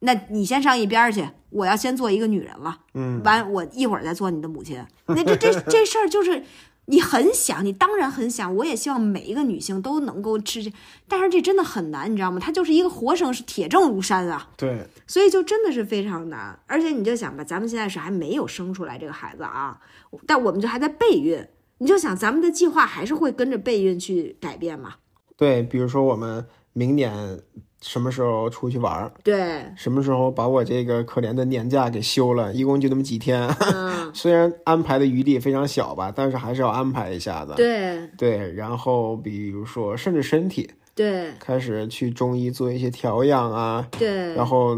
[0.00, 4.84] 那你先上一边去，我要先做一个女人了，嗯，完我一会儿再做你的母亲。
[5.06, 6.44] 那这这这事儿就是
[6.90, 10.72] 你很想，你当然很想，我也希望每一个女性都能够吃这，
[11.06, 12.40] 但是这真的很难，你知道吗？
[12.42, 16.58] 它就是一个活生是铁证如山啊，对，所以就真的是非常难。
[16.66, 19.80] 而且你就想吧，咱们现在是还没有生出来这个孩子啊，
[20.26, 21.46] 但我们就还在备孕，
[21.78, 24.96] 你就想咱们的计划还是会跟着备孕去改变嘛？
[25.36, 27.40] 对，比如说我们明年
[27.82, 37.54] 什么时候出去玩儿，对，什么时候把我这个可怜的年假给休了， 一共就那么几天，嗯， 虽然安排的余地非常小吧，但是还是要安排一下的。
[37.54, 38.06] 对。
[38.18, 41.32] 对，然后比如说甚至身体对。
[41.38, 44.76] 开始去中医做一些调养啊，对，然后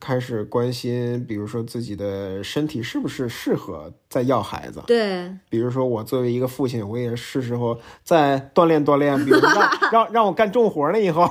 [0.00, 4.80] 开始关心，比如说自己的身体是不是适合再要孩子。
[4.86, 5.28] 对。
[5.50, 11.28] 比如说我作为一个父亲，我也是时候再锻炼锻炼，比如说让 让让我干重活了以后，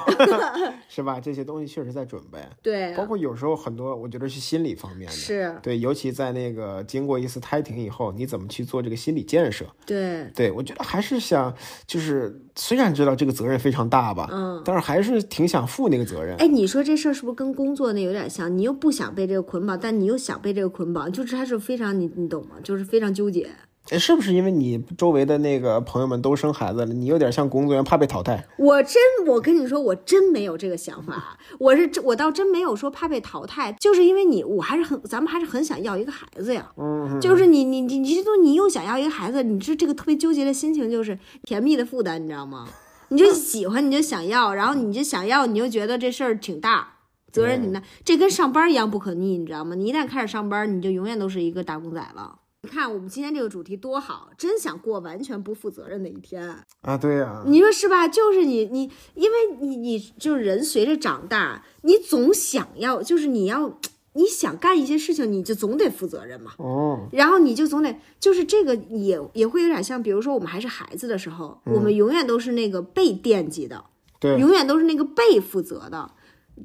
[0.97, 1.19] 是吧？
[1.19, 5.13] 这些东西确实在准备，对，包括有时候很多，我觉得是心理方面的。
[5.13, 9.63] 是，对，尤其在那个经过一次胎停以后，你怎么去做这个心理建设？
[9.85, 11.53] 对对我觉得还是想，
[11.85, 14.59] 就是虽然知道这个责任非常大吧，嗯。
[14.65, 16.35] 但是还是挺想负那个责任。
[16.37, 18.57] 哎，你说这事儿是不是跟工作那有点像？
[18.57, 22.55] 你又不想被这个捆绑，但你又想被这个捆绑，就是它是非常你你懂吗？
[22.63, 23.47] 就是非常纠结。
[23.89, 28.45] 哎是不是因为你周围的那个朋友们都生孩子了，你有点像工作人员，怕被淘汰？
[28.57, 31.37] 我真，我跟你说，我真没有这个想法。
[31.59, 36.69] 我是真，我倒真没有说怕被淘汰，就是因为你，我还是很，咱们还是很想要一个孩子呀。
[36.75, 42.67] 嗯，就是你，你，你，你这都你又想要一个孩子，你这这个特别纠结的心情，就是甜蜜的负担，你知道吗？
[43.09, 46.95] 你就喜欢，你就想要，然后你就想要，你就觉得这事儿挺大，
[47.31, 49.75] 责任挺大，这跟上班一样不可逆，你知道吗？
[49.75, 52.39] 你一旦开始上班，你就永远都是一个打工仔了。
[52.67, 56.53] 你看我们今天这个主题多好，真想过完全不负责任的一天。
[56.81, 58.05] 啊，对呀、你说是吧？
[58.09, 63.79] 就是你你，因为你你就是人随着长大，你总想要，就是你要
[64.15, 66.51] 你想干一些事情，你就总得负责任嘛。
[66.57, 73.85] 哦，然后你就总得，就是这个也也会有点像，比如说我们还是孩子的时候，我们永远都是那个被惦记的，
[74.19, 76.11] 对，永远都是那个被负责的，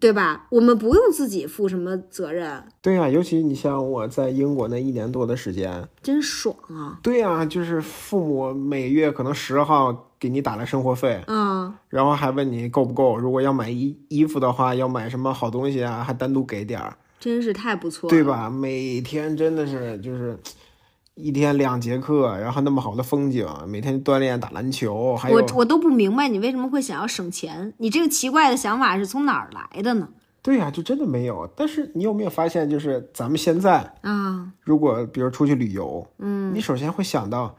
[0.01, 0.47] 对吧？
[0.51, 6.99] 我们不用自己负什么责任，对呀、尤其你像我在英国那一年多的时间，真爽啊！
[7.03, 18.25] 对呀、就是父母每月可能十号给你打来生活费，嗯，然后还问你够不够，如果要买衣衣服的话，要买什么好东西啊，还单独给点儿，真是太不错了，对？
[18.25, 18.49] 吧？
[18.51, 20.39] 每天真的是就是。
[21.15, 30.09] 一天两节课，然后那么好的风景，每天锻炼打篮球，还有我我都不明白你为什么会想要省钱，你这个奇怪的想法是从哪儿来的呢？
[30.41, 31.49] 对呀、就真的没有。
[31.55, 37.57] 但是你有没有发现，就是咱们现在啊，如果比如出去旅游，嗯，你首先会想到，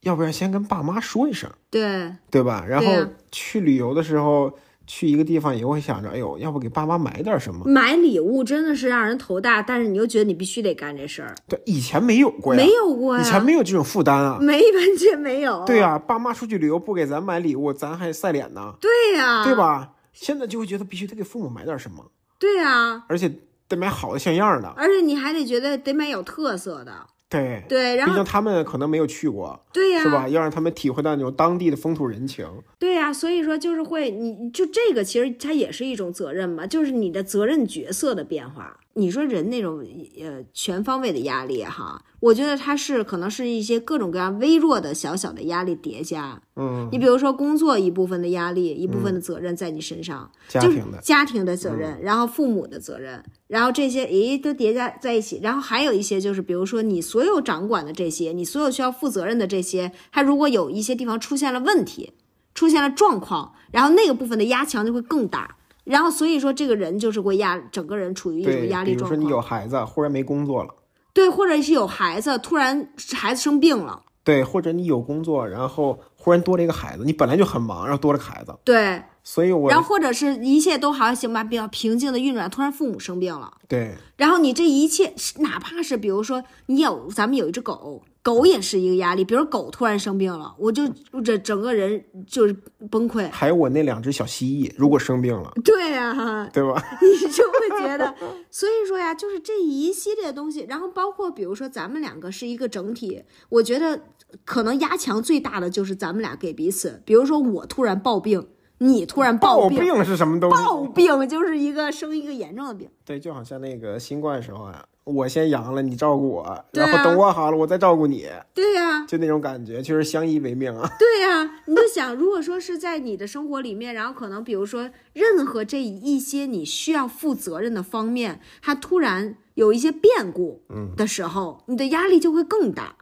[0.00, 2.64] 要不然先跟爸妈说一声，对，对吧？
[2.68, 2.86] 然后
[3.32, 4.52] 去旅游的时候，
[4.86, 7.64] 去一个地方也会想着，哎呦，要不给爸妈买点什么？
[7.66, 14.38] 买礼物真的是让人头大，但是你又觉得你必须得干这事儿，对，以前没有过呀，没有过呀，以前没有这种负担啊。
[14.40, 19.54] 没完全没有，对呀、爸妈出去旅游不给咱买礼物，咱还晒脸呢，对呀，对？
[19.54, 19.92] 吧？
[20.12, 22.04] 现在就会觉得必须得给父母买点什么，
[22.38, 23.32] 对呀，而且
[23.66, 24.68] 得买好的像样的。
[24.76, 26.92] 而且你还得觉得得买有特色的，
[27.34, 30.28] 对，对，然后毕竟他们可能没有去过，对呀，是吧？
[30.28, 32.46] 要让他们体会到那种当地的风土人情。
[32.78, 38.78] 对呀、所以说就是会，你就这个其实它也是一种责任嘛，就是你的责任角色的变化。
[38.94, 39.84] 你说人那种
[40.20, 46.40] 呃全方位的压力哈，我觉得它是可能是一些各种各样微弱的小小的压力叠加。
[46.56, 62.12] 嗯，你比如说工作一部分的压力，一部分的责任在你身上，家就是庭的，嗯家庭的责任，然后父母的责任，然后这些诶都叠加在一起，然后还有一些就是比如说你所有掌管的这些，你所有需要负责任的这些，它如果有一些地方出现了问题，
[62.54, 70.74] 出现了状况，然后那个部分的压强就会更大，然后所以说这个人就是会压整个人处于一种对，压比如说你有孩子，忽然没工作了，
[71.12, 83.52] 对，或者是有孩子突然孩子生病了，对，或者你有工作，然后忽然多了一个孩子，你本来就很忙，然后多了个孩子，对，所以我然后或者是一切都好像行吧，比较平静的运转，突然父母生病了。
[83.68, 83.94] 对。
[84.16, 89.24] 然后你这一切，哪怕是比如说你有咱们有一只狗，狗也是一个压力。
[89.24, 90.88] 比如狗突然生病了，我就
[91.22, 92.56] 这整个人就是
[92.90, 93.30] 崩溃。
[93.30, 96.82] 还有我那两只小蜥蜴，如果生病了，对呀、对吧？
[97.00, 98.12] 你就会觉得，
[98.50, 104.00] 所以说呀，就是这一系列东西，然后包括比如说咱们两个是一个整体，我觉得
[104.44, 108.48] 可能压强最大的就是咱们俩给彼此，比如说我突然暴病，
[108.84, 110.56] 你突然暴病，病是什么东西？
[110.62, 112.88] 暴病就是一个生一个严重的病。
[113.04, 120.86] 对，就好像那个新冠时候啊，我先阳了，你照顾我，啊然后等我好了，我再照顾你，对呀、就那种感觉，确实相依为命啊。
[120.98, 130.62] 对呀、你就想，如果说是在你的生活里面，然后可能比如说任何这一些你需要负责任的方面，它突然有一些变故
[130.94, 132.96] 的时候，你的压力就会更大。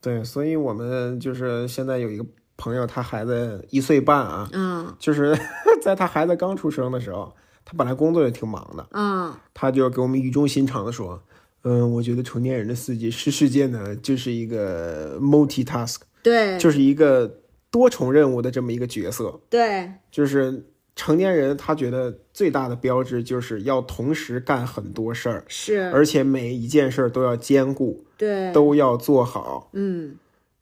[0.00, 2.24] 对，所以我们就是现在有一个
[2.58, 4.94] 朋友，他孩子一岁半啊，嗯。
[4.98, 5.34] 就是
[5.80, 7.34] 在他孩子刚出生的时候，
[7.64, 11.22] 他本来工作也挺忙的，嗯，他就给我们语重心长的说，
[11.62, 16.58] 嗯，我觉得成年人的世界是世界呢，就是一个 multitask，对。
[16.58, 17.32] 就是一个
[17.70, 19.90] 多重任务的这么一个角色，对。
[20.10, 30.16] 就是成年人他觉得最大的标志就是要同时干很多事儿，是，而且每一件事儿都要兼顾，对，都要做好，嗯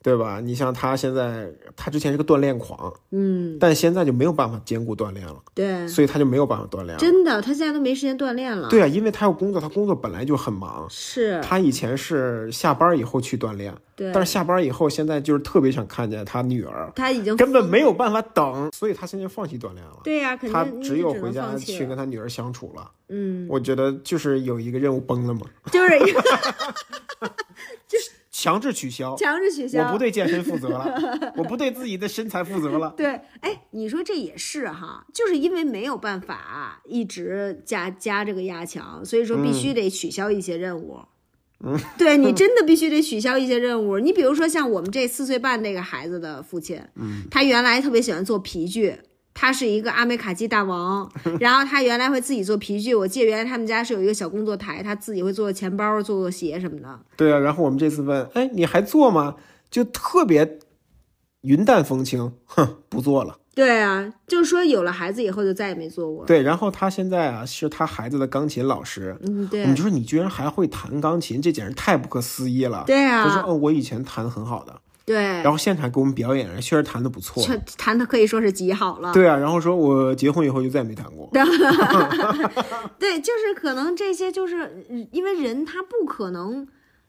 [0.07, 0.41] 对吧？
[0.41, 6.97] 你像他现在，他之前是个锻炼狂，嗯，但现在就没有办法兼顾锻炼了，对，所以他就没有办法锻炼了。
[6.97, 8.69] 真的，他现在都没时间锻炼了。
[8.69, 10.87] 对啊，因为他要工作，他工作本来就很忙。
[10.89, 19.99] 是，他以前是下班以后去锻炼，对，但是下班以后，现在就是特别想看见他女儿，他已经根本没有办法等，所以他现在放弃锻炼了。
[20.05, 22.89] 对呀、肯定他只有回家去跟他女儿相处了。
[23.09, 25.41] 嗯，我觉得就是有一个任务崩了嘛，
[25.73, 25.99] 就是
[27.89, 29.17] 就是强制取消。
[29.17, 29.87] 强制取消。
[29.87, 32.93] 我不对健身负责了， 我不对自己的身材负责了。
[32.95, 41.01] 对，哎，你说这也是哈，就是因为没有办法一直加加这个压强，所以说必须得取消一些任务。
[41.65, 43.99] 嗯，对你真的必须得取消一些任务。
[43.99, 48.95] 你比如说像我们这四岁半那个孩子的父亲，嗯，他原来特别喜欢做皮具。
[49.39, 51.07] 他是一个阿美卡基大王，
[51.39, 52.95] 然后他原来会自己做皮具。
[52.95, 56.99] 我记得原来他们家是有一个小工作台，他自己会做钱包、做做鞋什么的。
[57.19, 59.37] 对啊，然后我们这次问，哎，你还做吗？
[59.71, 60.59] 就特别
[61.43, 63.37] 云淡风轻，哼，不做了。
[63.55, 66.25] 对啊，就是说有了孩子以后就再也没做过。
[66.25, 72.85] 对，然后他现在啊是他孩子的钢琴老师，嗯，对我们就说你居然还会弹钢琴，这简直太不可思议了。
[72.87, 74.81] 对啊他说，啊，嗯，我以前弹的很好的。
[75.07, 77.43] 对，然后现场给我们表演，确实弹的不错。
[77.79, 79.13] 弹的可以说是极好了。
[79.13, 81.31] 对啊，然后说我结婚以后就再也没弹过。
[82.99, 86.67] 对， 就是可能这些，就是嗯因为人他不可能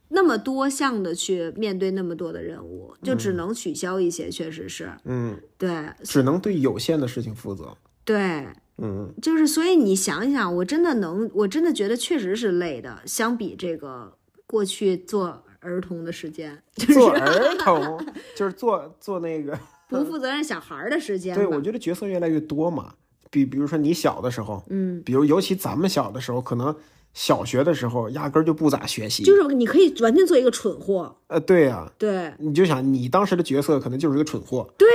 [0.10, 4.92] 那么多项的去面对那么多的任务，就只能取消一些，确实是。
[5.06, 7.76] 嗯，对只能对有限的事情负责。
[8.06, 18.06] 对，嗯，就是所以你想一想，我真的能，我真的觉得确实是累的，相比这个过去做儿童的时间，就是做 儿童
[18.36, 19.58] 就是做做那个，
[19.90, 21.36] 不负责任小孩儿的时间。
[21.36, 22.94] 对我觉得角色越来越多嘛。
[23.30, 26.74] 比比如说你小的时候，嗯，比如尤其咱们小的时候，可能
[27.14, 29.24] 小学的时候压根儿就不咋学习。
[29.24, 31.14] 就是你可以完全做一个蠢货。
[31.28, 34.88] 呃，对呀、对你就想你当时的角色可能就是个蠢货， 对，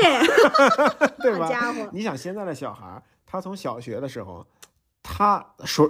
[1.21, 1.45] 对吧？
[1.45, 4.47] 好家伙，你想现在的小孩儿，他从小学的时候，
[5.03, 5.87] 他说，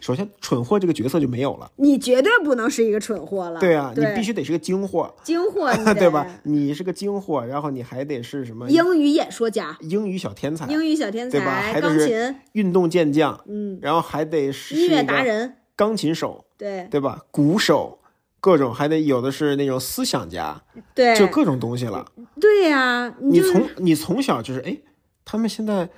[0.00, 1.70] 首先蠢货这个角色就没有了。
[1.76, 3.60] 你绝对不能是一个蠢货了。
[3.60, 6.26] 对啊，你必须得是个精货，精货， 对吧？？
[6.44, 17.22] 你是个精货，然后你还得是什么英语演说家，英语小天才、英语小天才对吧，还得是钢琴，运动健将，嗯，然后还得是音乐达人，钢琴手，对对吧？
[17.30, 17.98] 鼓手，
[18.40, 20.62] 各种还得有的是那种思想家，
[20.94, 22.06] 对，就各种东西了。
[22.40, 24.76] 对呀，你就是从你从小就是哎，
[25.24, 25.88] 他们现在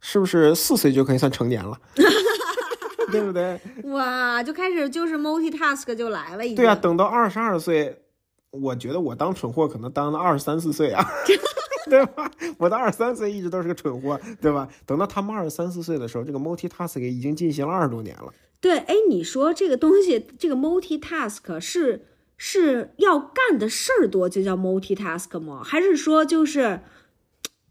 [0.00, 1.78] 是不是四岁就可以算成年了？
[3.12, 3.60] 对不对？
[3.84, 6.42] 哇，就开始就是 multitask 就来了。
[6.54, 8.02] 对啊，等到二十二岁，
[8.50, 11.04] 我觉得我当蠢货可能当了二十三四岁啊，
[11.90, 12.30] 对吧？
[12.58, 14.68] 我到二十三岁一直都是个蠢货，对吧？
[14.86, 18.32] 等到他们二十三四岁的时候，这个 multitask 已经进行了二十多年了。
[18.60, 22.06] 对，哎，你说这个东西，这个 multitask 是
[22.36, 25.62] 是要干的事儿多就叫 multitask 吗？
[25.64, 26.80] 还是说就是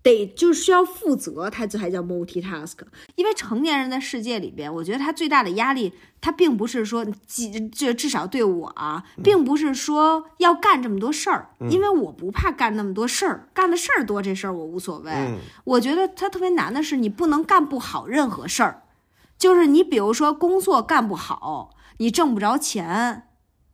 [0.02, 2.78] 得就需要负责，它就才叫 multitask？
[3.16, 15.12] 因为成年人的世界里边，我觉得他最大的压力，他并不是说几这至少对我啊，并不是说要干这么多事儿，因为我不怕干那么多事儿，干的事儿多这事儿我无所谓。
[15.12, 18.84] 嗯我觉得他特别难的是，你不能干不好任何事儿。
[19.38, 23.29] 就是你比如说工作干不好，你挣不着钱，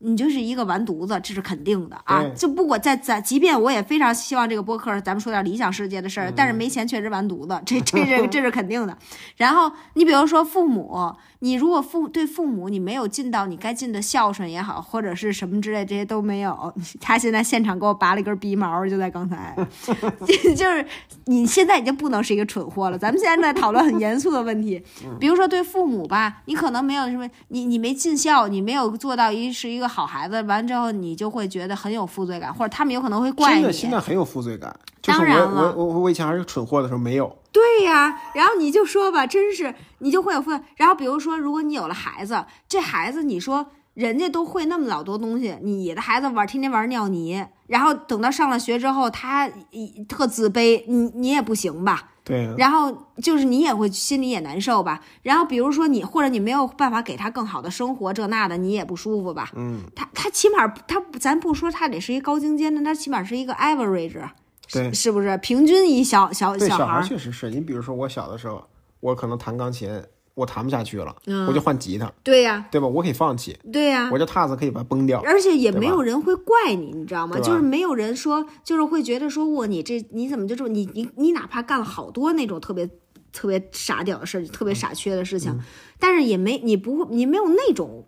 [0.06, 2.24] 你就是一个完犊子，这是肯定的啊！
[2.36, 8.96] 就不管在在，即便我也非常希望这个播客咱们说点理想世界的事儿，但是没钱确实完犊子，这这这 这是肯定的。
[9.36, 16.74] 然后你比如说父母，你如果父对父母你没有尽到你该尽的孝顺也好，或者是什么之类，这些都没有。
[17.02, 19.56] 他现在现场给我拔了一根鼻毛，就在刚才，
[20.56, 20.86] 就是
[21.26, 22.98] 你现在已经不能是一个蠢货了。
[22.98, 24.82] 咱们现在在讨论很严肃的问题，
[25.20, 33.62] 比如说对父母吧，你可能没有什么，你你没尽孝，你没有做到一是一个好孩子，完之后你就会觉得很有负罪感，或者他们有可能会怪你。
[33.62, 40.62] 真的现在很有负罪感，就是当然了我我我我以前还是个蠢货的时候没有，对呀，然后你就说吧，真是你就会有负担。
[40.76, 52.12] 然后比如说，如果你有了孩子，这孩子你说人家都会那么老多东西，你的孩子玩天天玩尿泥，然后等到上了学之后，他一特自卑，你你也不行吧？
[52.26, 55.00] 对啊，然后就是你也会心里也难受吧？
[55.22, 59.52] 然后比如说你或者你没有办法给他更好的生活，这那的你也不舒服吧？
[59.56, 64.28] 嗯，他他起码他咱不说他得是一高精尖的，他起码是一个 average，
[64.72, 67.04] 对是不是平均一小小对，小孩儿？
[67.04, 68.68] 确实是你比如说我小的时候，
[69.00, 70.02] 我可能弹钢琴，
[70.36, 72.86] 我弹不下去了，嗯我就换吉他，对呀、对吧？
[72.88, 75.22] 我可以放弃，对呀、我这踏子可以把它崩掉。
[75.26, 77.40] 而且也没有人会怪你，你知道吗？
[77.40, 82.90] 就是没有人说，就是会觉得说，哇，你这你怎么就这么你你你哪怕干了好多那种特别
[83.32, 85.58] 特别傻屌的事儿，特别傻缺的事情，
[86.00, 88.06] 但是也没你不会你没有那种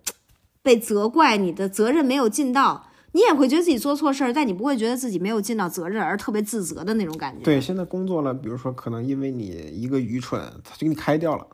[0.61, 7.41] 被责怪，你的责任没有尽到，你也会觉得自己做错事儿，但你不会觉得自己没有尽到责任而特别自责的那种感觉。
[7.41, 11.47] 对，现在工作了，比如说可能因为你一个愚蠢，他就给你开掉了，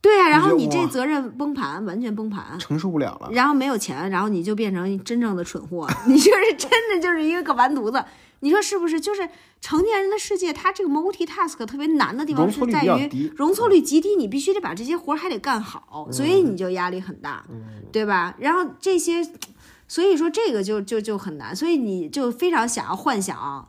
[0.00, 2.58] 对啊，然后你这责任崩盘，完全崩盘。
[2.58, 3.28] 承受不了了。
[3.32, 8.04] 然后没有钱，然后你就变成真正的蠢货，你就是 真的就是一个个完犊子。
[8.40, 9.00] 你说是不是？
[9.00, 9.28] 就是
[9.60, 17.44] 成年人的世界，他这个 multitask 特别难的地方是在于容错率极低，你必须得把这些活儿还得干好，所以你就压力很大，
[17.90, 18.36] 对吧？
[18.38, 19.28] 然后这些，
[19.88, 23.68] 所以说这个就就就很难，所以你就非常想要幻想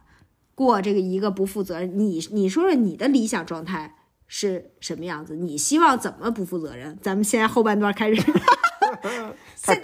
[0.54, 1.98] 过这个一个不负责任。
[1.98, 3.96] 你你说说你的理想状态
[4.32, 5.36] 是什么样子？
[5.36, 6.98] 你希望怎么不负责任？
[7.02, 8.22] 咱们现在后半段开始，
[9.60, 9.76] 太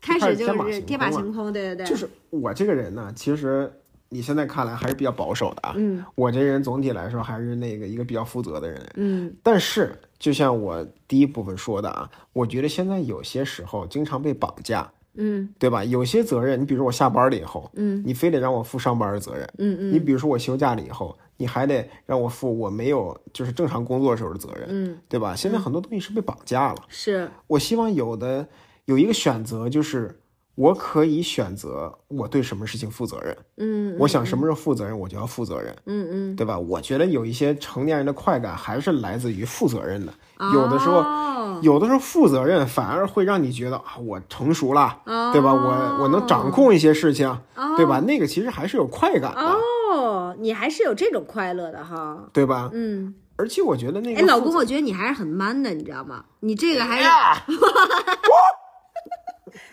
[0.00, 3.70] 开始就是天马行空，对对对，就是我这个人呢，其实
[4.08, 5.74] 你现在看来还是比较保守的啊。
[5.76, 8.84] 嗯我这人总体来说还是那个一个比较负责的人。
[8.94, 15.84] 嗯但是就像我第一部分说的啊，我觉得现在有些时候经常被绑架，嗯对吧？
[15.84, 19.42] 有些责任，你比如说我下班了以后，嗯你非得让我负上班的责任。
[19.58, 25.34] 嗯嗯你比如说我休假了以后，你还得让我负我没有就是正常工作时候的责任，嗯，对吧？
[25.34, 26.82] 现在很多东西是被绑架了。
[26.86, 28.46] 是我希望有的
[28.84, 30.20] 有一个选择，就是
[30.60, 36.58] 我可以选择我对什么事情负责任，嗯，我想什么时候负责任，我就要负责任，嗯嗯，对吧？
[36.58, 40.12] 我觉得有一些成年人的快感还是来自于负责任的，
[40.52, 44.98] 有的时候，哦有的时候负责任反而会让你觉得啊，我成熟了，
[45.32, 45.50] 对吧？
[45.54, 47.40] 我我能掌控一些事情，
[47.78, 47.98] 对吧？
[48.00, 52.18] 那个其实还是有快感的，哦，你还是有这种快乐的哈。
[52.34, 52.68] 对吧？
[52.74, 56.22] 嗯，而且我觉得那个哎，老公，我觉得你还是很 man 的，你知道吗？
[56.40, 57.34] 你这个还是，呀，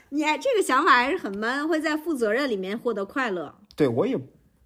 [0.10, 3.54] 你哎这个想法还是很 man，会在负责任里面获得快乐。
[3.76, 4.18] 对我也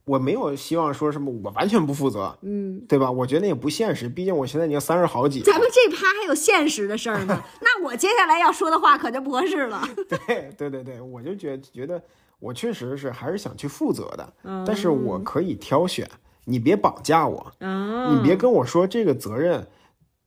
[0.05, 3.11] 我没有希望说什么我完全不负责，嗯，对吧？
[3.11, 5.45] 我觉得也不现实，毕竟我现在已经三十好几了。
[5.45, 9.81] 咱们这趴还有现实的事儿呢，那我接下来要说的话可就不合适了。
[10.27, 12.01] 对对对对，我就觉觉得
[12.39, 16.09] 我确实是还是想去负责的，嗯但是我可以挑选，
[16.45, 19.67] 你别绑架我，嗯你别跟我说这个责任，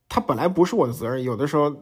[0.07, 1.73] 它本来不是我的责任，有的时候。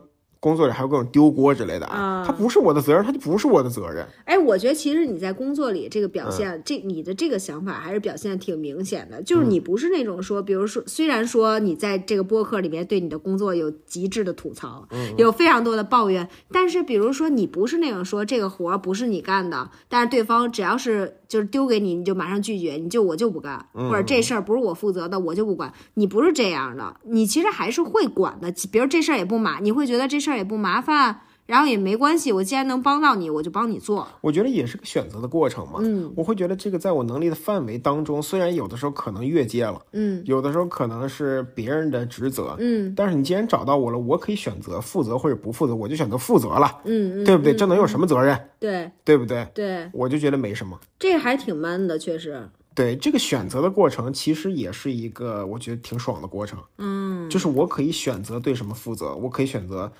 [0.44, 4.06] 工作里还有各种丢锅之类的啊，他不是我的责任，他就不是我的责任。
[4.26, 9.24] 哎，我觉得其实你在工作里这个表现，嗯这你的这个想法还是表现得挺明显的。
[9.24, 25.74] 就是你不是那种说，比如说，虽然说你在这个播客里面对你的工作有极致的吐槽，嗯有非常多的抱怨，但是比如说你不是那种说这个活儿不是你干的，但是对方只要是就是丢给你，你就马上拒绝，你就我就不干，嗯或者这事儿不是我负责的，我就不管。
[25.96, 28.54] 你不是这样的，你其实还是会管的。
[28.72, 31.22] 比如这事儿也不麻，你会觉得这事儿也不麻烦。
[31.46, 34.08] 然后也没关系，我既然能帮到你，我就帮你做。
[34.22, 35.80] 我觉得也是个选择的过程嘛。
[35.82, 47.54] 嗯我会觉得这个在我能力的范围当中，虽然有的时候可能越界了，嗯有的时候可能是别人的职责，嗯但是你既然找到我了，我可以选择负责或者不负责，我就选择负责了，嗯嗯，对不对？
[47.54, 48.40] 这能有什么责任？
[48.60, 49.46] 对对不对？
[49.54, 50.80] 对，我就觉得没什么。
[50.98, 52.50] 这还挺 man 的，确实。
[52.76, 56.58] 对这个选择的过程，其实也是一个我觉得挺爽的过程。
[56.80, 59.92] 嗯就是我可以选择对什么负责，我可以选择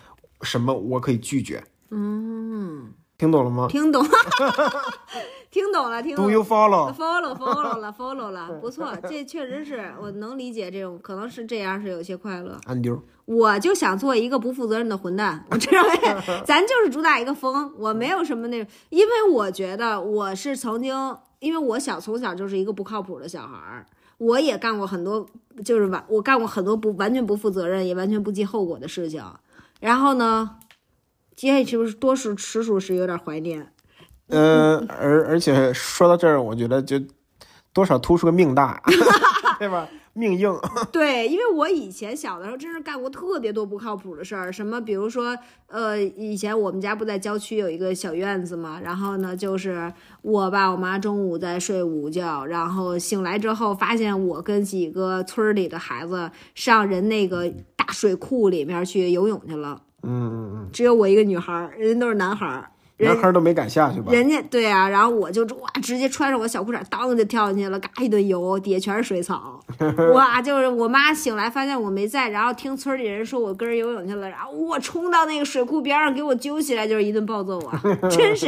[0.44, 1.64] 什么，我可以拒绝。
[1.90, 4.04] 嗯，听懂了吗听懂，
[5.52, 6.32] 听懂了，听懂了？Do 了。
[6.34, 12.58] you follow？follow follow 了 follow 了，不错，这确实是我能理解这种，可能是这样是有些快乐。
[12.66, 16.42] 安丢，我就想做一个不负责任的混蛋，我知道没？
[16.46, 23.86] 咱就是主打一个疯，我没有什么那种，因为我觉得我是曾经，因为我小从小就是一个不靠谱的小孩儿，
[24.18, 25.24] 我也干过很多，
[25.64, 29.24] 就是完我干过很多不完全不负责任，也完全不计后果的事情。
[29.84, 30.60] 然后呢，
[31.36, 33.74] 今天是不是多数实属是有点怀念？
[34.30, 36.98] 嗯，而而且说到这儿，我觉得就
[37.74, 38.82] 多少突出个命大，
[39.60, 39.86] 对吧？
[40.14, 40.54] 命硬，
[40.92, 45.36] 对，因为我以前小的时候真是干过特别多不靠谱的事儿，什么比如说，
[45.68, 49.92] 呃，以前我们家不在郊区有一个小院子嘛，然后呢，就是
[50.22, 64.12] 我爸我妈中午在睡午觉，然后醒来之后发现我跟几个村儿里的孩子上人那个大水库里面去游泳去了，嗯嗯嗯，只有我一个女孩儿，人家都是男孩男孩都没敢下去吧？
[64.14, 69.60] 人家对啊，然后我就哇，直接穿上我小裤衩，当就跳进去了，嘎一顿游，底下全是水草，
[70.14, 70.42] 哇！
[70.42, 77.82] 就是我妈醒来发现我没在，然后听村里人说我跟人游泳去了，然后我冲到那个水库边上给我揪起来，就是一顿暴揍啊！
[78.10, 78.46] 真是，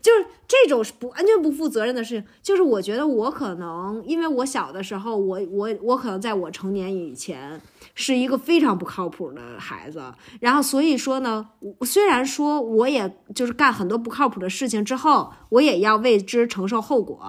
[0.00, 2.24] 就是这种是不完全不负责任的事情。
[2.42, 7.60] 就是我觉得我可能，因为我小的时候，我我我可能在我成年以前。
[8.00, 10.00] 是一个非常不靠谱的孩子，
[10.38, 11.44] 然后所以说呢，
[11.80, 17.20] 我虽然说我也就是干很多不靠谱的事情之后，我也要为之承受后果。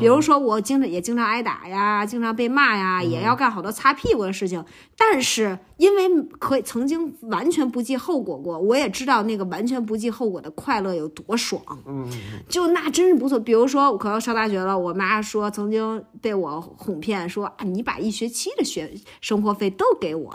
[0.00, 4.64] 比如说我经常也经常挨打呀，经常被骂呀，也要干好多擦屁股的事情。
[4.98, 11.62] 但是因为可以曾经完全不计后果过，我也知道那个完全不计后果的快乐有多爽。
[11.86, 12.08] 嗯，
[12.48, 13.38] 就那真是不错。
[13.38, 20.34] 比如说，我可能上大学了，我妈说曾经被我哄骗说啊，你把一学期的学生活费都给我，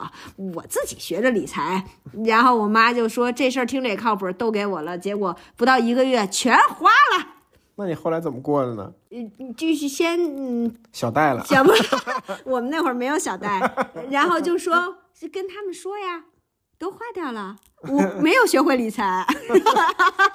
[0.55, 1.83] 我自己学着理财。
[2.23, 4.97] 然后我妈就说这事儿听着也靠谱，都给我了。
[4.97, 7.40] 结果不到一个月全花了。
[7.81, 8.93] 那你后来怎么过的呢？
[9.09, 11.71] 嗯，就是先嗯，小贷了，小不，
[12.45, 13.59] 我们那会儿没有小贷，
[14.11, 16.25] 然后就说是跟他们说呀，
[16.77, 19.25] 都花掉了，我没有学会理财。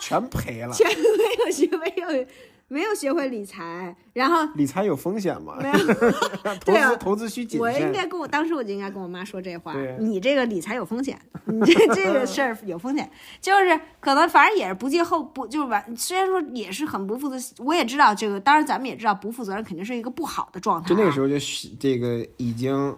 [0.01, 0.73] 全赔了。
[0.75, 2.27] 全没有学没有
[2.69, 5.57] 没有学会理财，然后理财有风险吗？
[5.61, 5.77] 没有，
[6.59, 7.93] 投资投资需谨慎我应。
[7.93, 13.09] 该跟我当时我就应该跟我妈说这话对，你这个理财有风险， 你这这个事儿有风险，
[13.41, 21.35] 就是可能反正也是不计后不就是完，虽然说也是很不负责，我也知道这个，当然咱们也知道不负责任肯定是一个不好的状态、啊，就那个时候就
[21.79, 22.97] 这个已经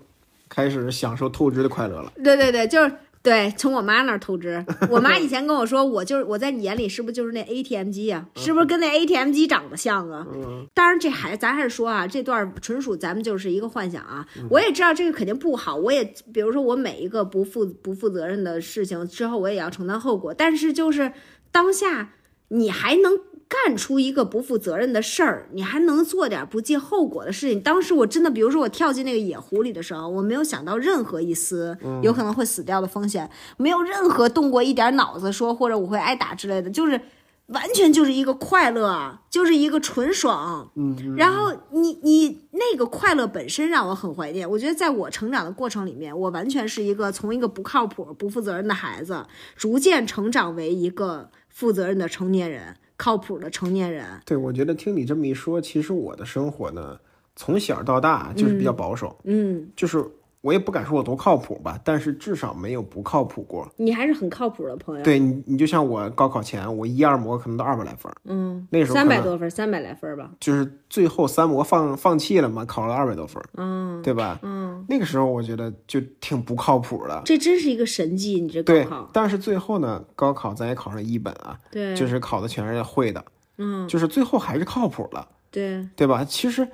[0.48, 2.10] 开始享受透支的快乐了。
[2.24, 4.64] 对对对，就是对，从我妈那儿透支。
[4.90, 10.26] 我妈以前跟我说，我就是我在你眼里是不是就是那 ATM 机呀、是不是跟那 ATM 机长得像啊？
[10.74, 14.26] 当然，这还咱还是说啊，这段纯属咱们就是一个幻想啊。
[14.48, 20.32] 我也知道这个肯定不好，我也比如说我每一个不负不负责任的事情之后，我也要承担后果。
[20.32, 21.12] 但是就是
[21.50, 22.12] 当下。
[22.48, 23.18] 你还能
[23.48, 27.60] 干出一个不负责任的事儿，你还能做点不计后果的事情。
[27.60, 37.00] 当时我真的，比如说我跳进那个野湖里的时候，我没有想到任何一丝有可能会死掉的风险，没有任何动过一点脑子说或者我会挨打之类的，就是
[37.46, 40.70] 完全就是一个快乐啊，就是一个纯爽。
[40.74, 44.48] 嗯，然后你你那个快乐本身让我很怀念。
[44.50, 49.24] 我觉得在我成长的过程里面，我完全是一个从一个不靠谱、不负责任的孩子，
[49.56, 54.06] 逐渐成长为一个负责任的成年人、靠谱的成年人。
[54.24, 56.96] 对，我觉得听你这么一说，其实我的生活呢，
[57.34, 60.04] 从小到大就是比较保守，嗯，就是
[60.48, 63.70] 我也不敢说我多靠谱吧，但是至少没有不靠谱过。
[63.76, 70.30] 你还是很靠谱的朋友。，对你，你就像我高考前，我一二模可能都二百来分儿，嗯，那时候三百多分，三百来分吧。
[70.40, 74.38] 就是最后三模放放弃了嘛，考了二百多分儿，嗯对吧？
[74.42, 77.20] 嗯，那个时候我觉得就挺不靠谱的。
[77.26, 83.22] 这真是一个神迹，你这高对考，，但是最后呢，高考咱也考上一本啊，对，就是考的全是会的，
[83.58, 86.24] 嗯，就是最后还是靠谱了，对，对吧？
[86.24, 86.66] 其实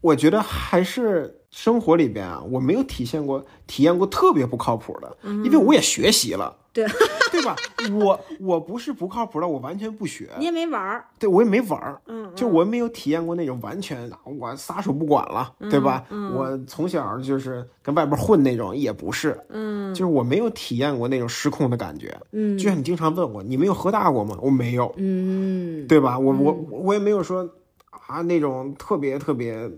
[0.00, 6.86] 我觉得还是生活里边啊，我没有体现过体验过特别不靠谱的，因为我也学习了，嗯对
[7.30, 7.54] 对吧？
[8.00, 16.02] 我我不是不靠谱的，我完全不学，你也没玩儿，对我也没玩儿，嗯，就我没有体验过那种完全我撒手不管了，对吧？
[16.08, 22.18] 嗯我从小就是跟外边混那种，也不是，嗯就是我没有体验过那种失控的感觉。
[22.32, 24.38] 嗯就像你经常问我，你没有喝大过吗？
[24.40, 26.18] 我没有，嗯，对吧？
[26.18, 27.46] 我我我也没有说
[27.90, 29.70] 啊那种特别特别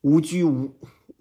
[0.00, 0.68] 无拘无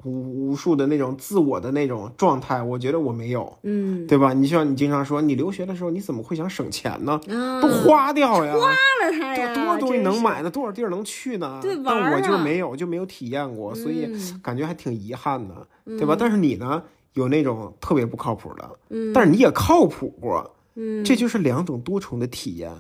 [0.04, 4.34] 无无数的那种自我的那种状态，我觉得我没有，嗯对吧？
[4.34, 7.20] 你像你经常说，你留学的时候你怎么会想省钱呢？
[7.30, 10.50] 啊，都花掉呀，花了它呀，多少东西能买呢？
[10.50, 11.60] 多少地儿能去呢？
[11.62, 16.16] 对玩但我就没有，就没有体验过，所以嗯感觉还挺遗憾的，对吧？
[16.18, 16.82] 但是你呢，
[17.14, 22.72] 有那种特别不靠谱的，嗯但是你也靠谱过，嗯，这就是两种多重的体验，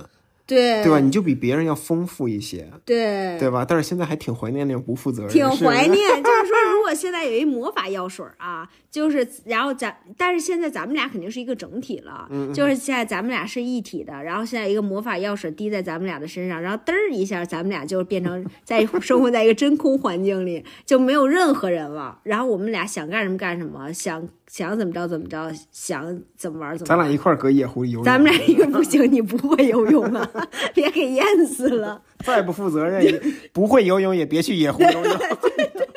[0.47, 0.99] 对对吧？
[0.99, 3.65] 你就比别人要丰富一些，对对吧？
[3.67, 5.85] 但是现在还挺怀念那种不负责任，挺怀。
[5.87, 26.97] 念，就是说， 如果现在有一魔法药水啊，就是然后咱，但是现在咱们俩肯定是一个整体了，嗯就是现在咱们俩是一体的，然后现在一个魔法药水滴在咱们俩的身上，然后嘚儿一下，咱们俩就变成 在生活在一个真空环境里，就没有任何人了，然后我们俩想干什么干什么，想想怎么着怎么着，想怎么玩怎么玩。
[26.97, 30.27] 咱俩一块儿搁野湖里游泳，咱们俩一个 不行，你不会游泳啊，
[30.73, 32.01] 别给淹死了。
[32.25, 33.21] 再不负责任，也
[33.53, 35.17] 不会游泳也别去野湖游泳。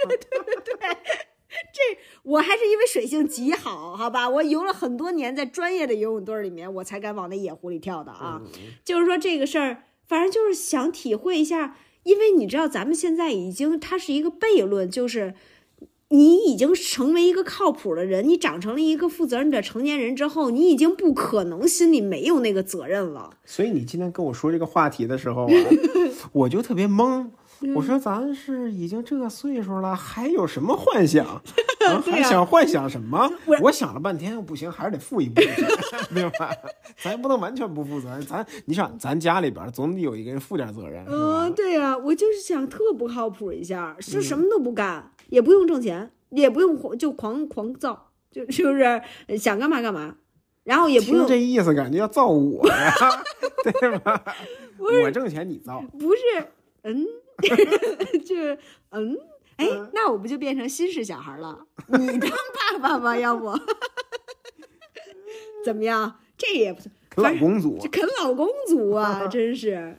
[2.24, 8.40] 我还是因为水性极好，好吧，我游了很多年，在专业的游泳队里面，我才敢往那野湖里跳的啊。
[8.84, 15.34] 就是说这个事儿，反正就是想体会一下，因为你知道，咱们现在已经它是一个悖论，就是
[16.08, 23.38] 你已经成为一个靠谱的人，你长成了一个负责任的成年人之后，你已经不可能心里没有那个责任了。
[23.44, 25.54] 所以你今天跟我说这个话题的时候啊，
[26.32, 27.28] 我就特别懵。
[27.74, 31.24] 我说咱是已经这个岁数了，还有什么幻想？
[31.82, 33.28] 啊、还想幻想什么？
[33.60, 36.50] 我想了半天，不行，还是得负一部分责任， 对吧？
[37.02, 38.20] 咱不能完全不负责任。
[38.22, 41.04] 咱你想，咱家里边总得有一个人负点责任？
[41.08, 50.14] 嗯，对呀、我就是想特不靠谱一下，就什么都不干，也不用挣钱，也不用就狂狂造，就 是不是想干嘛干嘛，
[50.62, 52.94] 然后也不用这意思，感觉要造我呀，
[53.80, 54.22] 对吧？
[54.78, 56.20] 我挣钱你造，不是
[56.82, 57.06] 嗯，
[58.24, 58.58] 就是
[58.90, 59.18] 嗯。
[59.56, 61.66] 哎，那我不就变成新式小孩了？
[61.86, 62.30] 你当
[62.72, 63.52] 爸爸吧，要不
[65.62, 66.18] 怎么样？
[66.38, 69.98] 这也不错，啃老公主这，啃老公主啊， 真是，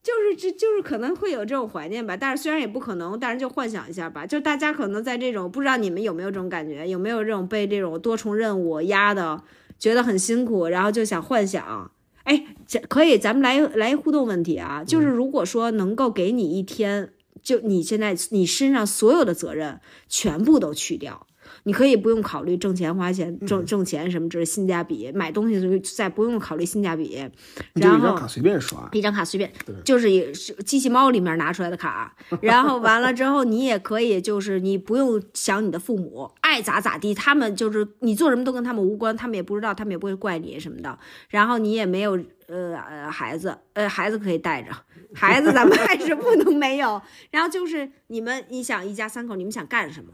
[0.00, 9.42] 就是这就是可能会有这种怀念吧，但是虽然也不可能，但是就幻想一下吧，就大家可能在这种不知道你们有没有这种感觉，有没有这种被这种多重任务压的，
[9.78, 11.90] 觉得很辛苦，然后就想幻想。
[12.24, 17.12] 哎，这可以，咱们来来互动问题啊，就是如果说能够给你一天，
[17.42, 21.26] 就你现在你身上所有的责任全部都去掉，
[21.64, 27.28] 你可以不用考虑挣钱花钱挣挣钱什么之类性价比，买东西再不用考虑性价比，
[27.74, 29.52] 然后一张卡随便刷，一张卡随便，
[29.84, 40.98] 就是也是机器猫里面拿出来的卡， 然后完了之后，你也可以就是你不用想你的父母爱咋咋地，他们就是你做什么都跟他们无关，他们也不知道，他们也不会怪你什么的。
[41.28, 42.12] 然后你也没有
[42.46, 44.70] 呃呃孩子，呃孩子可以带着，
[45.14, 47.00] 孩子咱们还是不能没有。
[47.32, 50.12] 然后就是你们，你想一家三口，你们想干什么？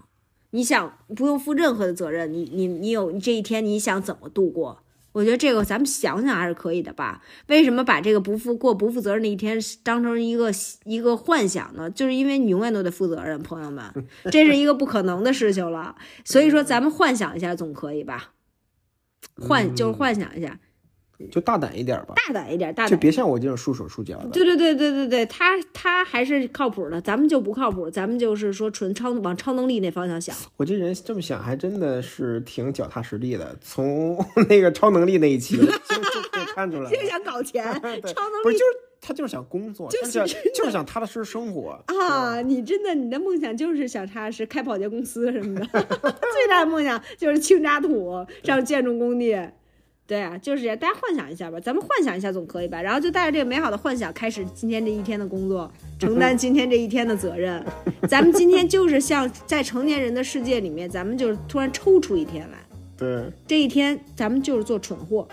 [0.51, 4.83] 你想不用负任何的责任，你你你有你这一天你想怎么度过？
[5.13, 7.21] 我觉得这个咱们想想还是可以的吧。
[7.49, 10.53] 为什么把这个不负过不负责任的一天当成一个
[10.85, 11.91] 一个幻想呢？
[11.91, 13.85] 就是因为你永远都得负责任，朋友们，
[14.31, 15.97] 这是一个不可能的事情了。
[16.25, 18.35] 所以说，咱们幻想一下总可以吧？
[19.37, 20.61] 幻就是幻想一下，
[21.29, 22.97] 就大胆一点吧，大胆一点，大胆就。
[22.97, 24.29] 别像我这种束手束脚的。
[24.29, 30.37] 对对对对对对，他他还是靠谱的，咱们就不靠谱，咱们就是说纯超往超能力那方向想。
[30.57, 33.57] 我这人这么想，还真的是挺脚踏实地的。
[33.61, 34.17] 从
[34.49, 41.71] 那个超能力那一期 就就可以看出来了，就想搞钱， 超能力不是就是他就是想工作，就是想就是想踏踏实实生活。
[41.87, 42.41] 啊！
[42.43, 49.35] 你真的，你的梦想就是想踏实开保洁公司什么的，最大的梦想就是清渣土上建筑工地。
[50.11, 52.83] 对啊，就是这样，大家幻想一下吧，咱们幻想一下总可以吧？
[52.83, 57.65] 然后就带着这个美好的幻想，开始今天这一天的工作，承担今天这一天的责任。
[58.11, 62.59] 咱们今天就是像在成年人的世界里面，咱们就是突然抽出一天来，
[62.97, 65.29] 对，这一天咱们就是做蠢货，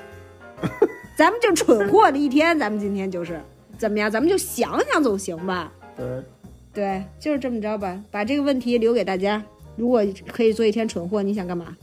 [1.18, 3.42] 咱们就蠢货的一天，咱们今天就是
[3.80, 4.12] 怎么样？
[4.12, 5.74] 咱们就想想总行吧？
[5.96, 6.24] 对，
[6.72, 8.00] 对，就是这么着吧。
[8.12, 9.44] 把这个问题留给大家，
[9.76, 11.76] 如果可以做一天蠢货，你想干嘛？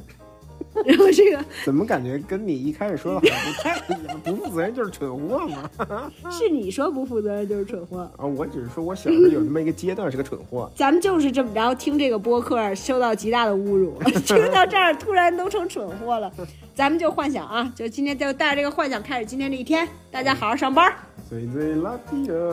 [0.85, 4.21] 然后这个怎么感觉跟你一开始说的好像不太一样？
[4.25, 6.11] 不负责任就是蠢货嘛。
[6.31, 10.71] 是你说不负责任就是蠢货，啊，我只是说我小时候有那么一个阶段是个蠢货。
[10.75, 13.97] 咱们就是这么着听这个播客，受到极大的侮辱，
[14.27, 16.31] 听到这儿突然都成蠢货了。
[16.75, 20.93] 咱们就幻想啊，就今天就带着这个幻想开始今天这一天，大家好好上班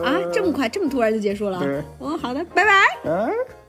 [0.04, 0.20] 啊！
[0.32, 1.58] 这么快，这么突然就结束了？
[1.58, 2.70] 对，嗯，好的，拜拜。
[3.10, 3.61] 哎。